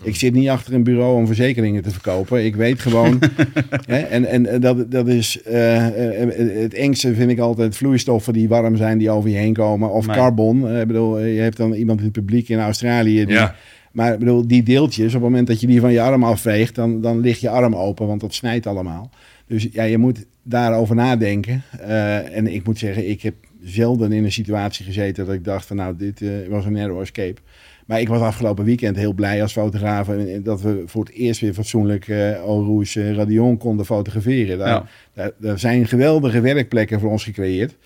[0.03, 2.45] Ik zit niet achter een bureau om verzekeringen te verkopen.
[2.45, 3.19] Ik weet gewoon.
[3.87, 5.43] hè, en en eh, dat, dat is.
[5.43, 9.53] eh, eh, het engste vind ik altijd vloeistoffen die warm zijn, die over je heen
[9.55, 9.91] komen.
[9.91, 10.17] Of Nee.
[10.17, 10.69] carbon.
[10.69, 13.25] Eh, ik bedoel, eh, je hebt dan iemand in het publiek in Australië.
[13.25, 13.55] Die, Ja.
[13.93, 16.75] Maar ik bedoel, die deeltjes, op het moment dat je die van je arm afveegt,
[16.75, 19.11] dan, dan ligt je arm open, want dat snijdt allemaal.
[19.47, 21.63] Dus ja, je moet daarover nadenken.
[21.81, 23.35] Eh, en ik moet zeggen, ik heb
[23.69, 27.01] zelden in een situatie gezeten dat ik dacht van nou, dit eh, was een narrow
[27.01, 27.41] escape.
[27.87, 30.09] Maar ik was afgelopen weekend heel blij als fotograaf
[30.43, 32.07] dat we voor het eerst weer fatsoenlijk
[32.45, 34.59] Rouge eh, Radion konden fotograferen.
[34.59, 34.87] Daar, Ja.
[35.15, 37.77] daar, daar zijn geweldige werkplekken voor ons gecreëerd.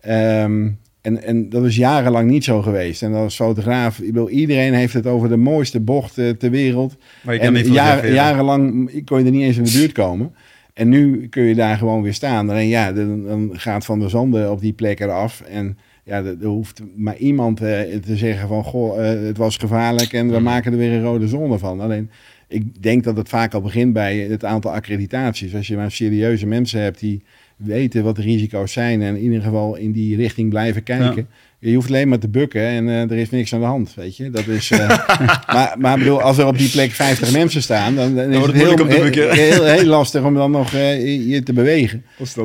[0.00, 0.68] Ehm,
[1.00, 3.02] en, en dat is jarenlang niet zo geweest.
[3.02, 6.96] En als fotograaf, ik bedoel, iedereen heeft het over de mooiste bocht ter wereld.
[7.22, 8.14] Maar je kan En niet fotograferen.
[8.14, 10.34] jarenlang kon je er niet eens in de buurt komen.
[10.74, 12.50] En nu kun je daar gewoon weer staan.
[12.50, 15.40] Alleen ja, dan, dan gaat Van der Zanden op die plek eraf.
[15.40, 18.64] En ja, er, hoeft maar iemand eh, te zeggen van...
[18.64, 21.80] Goh, eh, het was gevaarlijk en we maken er weer een rode zone van.
[21.80, 22.10] Alleen,
[22.48, 25.54] ik denk dat het vaak al begint bij het aantal accreditaties.
[25.54, 27.22] Als je maar serieuze mensen hebt die
[27.56, 29.02] weten wat de risico's zijn...
[29.02, 31.28] en in ieder geval in die richting blijven kijken...
[31.70, 34.16] Je hoeft alleen maar te bukken en eh, er is niks aan de hand, weet
[34.16, 34.30] je.
[34.30, 34.88] Dat is, eh,
[35.54, 38.52] maar maar bedoel, als er op die plek 50 mensen staan, dan, dan is wordt
[38.52, 39.32] het heel, heel, bukken.
[39.32, 42.04] heel, heel lastig om dan nog eh, je te bewegen.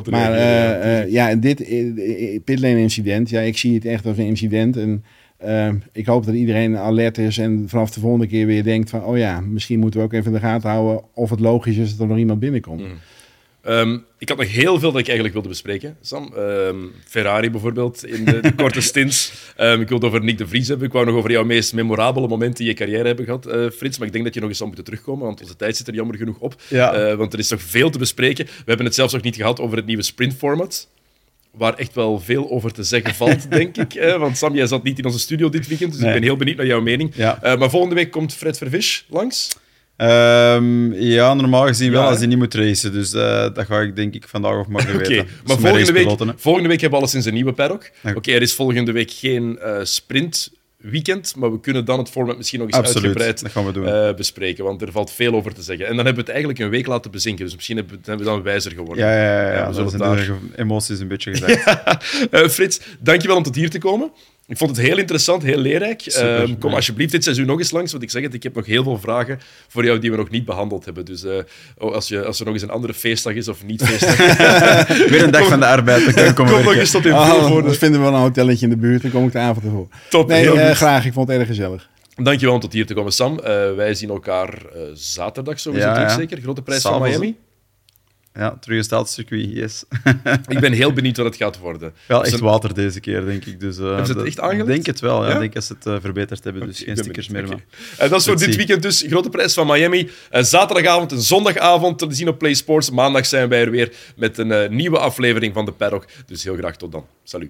[0.09, 1.57] Maar ja, dit
[2.43, 4.77] pitlane incident, ja, ik zie het echt als een incident.
[4.77, 5.03] En
[5.91, 9.03] ik hoop dat iedereen alert is en vanaf de volgende keer weer denkt van...
[9.03, 11.91] oh ja, misschien moeten we ook even in de gaten houden of het logisch is
[11.91, 12.81] dat er nog iemand binnenkomt.
[13.61, 16.33] Ehm, ik had nog heel veel dat ik eigenlijk wilde bespreken, Sam.
[16.35, 16.75] Ehm,
[17.07, 19.31] Ferrari bijvoorbeeld, in de, de korte stints.
[19.55, 20.87] Ehm, ik wilde over Nick de Vries hebben.
[20.87, 23.97] Ik wou nog over jouw meest memorabele momenten in je carrière hebben gehad, eh, Frits.
[23.97, 25.93] Maar ik denk dat je nog eens zal moeten terugkomen, want onze tijd zit er
[25.93, 26.61] jammer genoeg op.
[26.67, 26.93] Ja.
[26.93, 28.45] Eh, want er is nog veel te bespreken.
[28.45, 30.87] We hebben het zelfs nog niet gehad over het nieuwe sprintformat.
[31.51, 33.93] Waar echt wel veel over te zeggen valt, denk ik.
[33.95, 36.09] Eh, want Sam, jij zat niet in onze studio dit weekend, dus Nee.
[36.09, 37.11] ik ben heel benieuwd naar jouw mening.
[37.15, 37.41] Ja.
[37.43, 39.49] Eh, maar volgende week komt Fred Vervish langs.
[39.99, 42.91] Ehm, ja, normaal gezien wel Ja, als hij niet moet racen.
[42.91, 45.27] Dus eh, dat ga ik denk ik vandaag of morgen Oké, weten.
[45.45, 47.89] maar volgende week, volgende week hebben we alles in zijn nieuwe paddock.
[48.03, 48.13] Ja.
[48.15, 52.37] Oké, er is volgende week geen eh, sprint weekend, maar we kunnen dan het format
[52.37, 53.87] misschien nog eens Absoluut, uitgebreid dat gaan we doen.
[53.87, 55.85] eh, bespreken, want er valt veel over te zeggen.
[55.87, 58.17] En dan hebben we het eigenlijk een week laten bezinken, dus misschien hebben we, zijn
[58.17, 59.05] we dan wijzer geworden.
[59.05, 60.29] ja, ja, ja, Ja, ja, we zullen daar-
[60.65, 61.65] emoties een beetje gezegd.
[62.31, 64.11] Eh, Frits, dankjewel om tot hier te komen.
[64.49, 66.01] Ik vond het heel interessant, heel leerrijk.
[66.01, 66.75] Super, Ehm, kom ja.
[66.75, 68.97] alsjeblieft dit seizoen nog eens langs, want ik zeg het, ik heb nog heel veel
[68.99, 71.05] vragen voor jou die we nog niet behandeld hebben.
[71.05, 71.37] Dus eh,
[71.77, 74.17] oh, als, je, als er nog eens een andere feestdag is of niet feestdag,
[75.09, 77.13] Weer een dag van de arbeid, dan kan ik komen kom nog eens tot in
[77.13, 77.67] Oh, voorvoorde.
[77.67, 79.87] dat vinden we wel een hotelletje in de buurt, dan kom ik de avond ervoor.
[80.09, 80.75] Top, Nee, heel eh, goed.
[80.75, 81.89] graag, ik vond het erg gezellig.
[82.15, 83.39] Dankjewel om tot hier te komen, Sam.
[83.39, 86.15] Eh, wij zien elkaar eh, zaterdag sowieso Ja, terug, ja.
[86.15, 86.41] zeker.
[86.41, 87.35] Grote prijs van Miami.
[88.39, 89.83] Ja, teruggesteld circuit, yes.
[90.47, 91.93] Ik ben heel benieuwd wat het gaat worden.
[92.05, 93.59] Wel Dus echt water deze keer, denk ik.
[93.59, 94.67] Dus, eh, Hebben ze het echt aangelegd?
[94.67, 95.27] Ik denk het wel, ja.
[95.27, 95.33] Ja?
[95.33, 97.49] Ik denk dat ze het eh, verbeterd hebben, dus geen stickers benieuwd.
[97.49, 97.57] meer.
[97.57, 98.65] Maar- En dat is voor Let's dit see.
[98.65, 99.03] weekend dus.
[99.07, 100.09] Grote prijs van Miami.
[100.29, 102.89] Eh, zaterdagavond en zondagavond te zien op Play Sports.
[102.91, 106.05] Maandag zijn wij er weer met een nieuwe aflevering van de Paddock.
[106.25, 107.05] Dus heel graag tot dan.
[107.23, 107.49] Salut.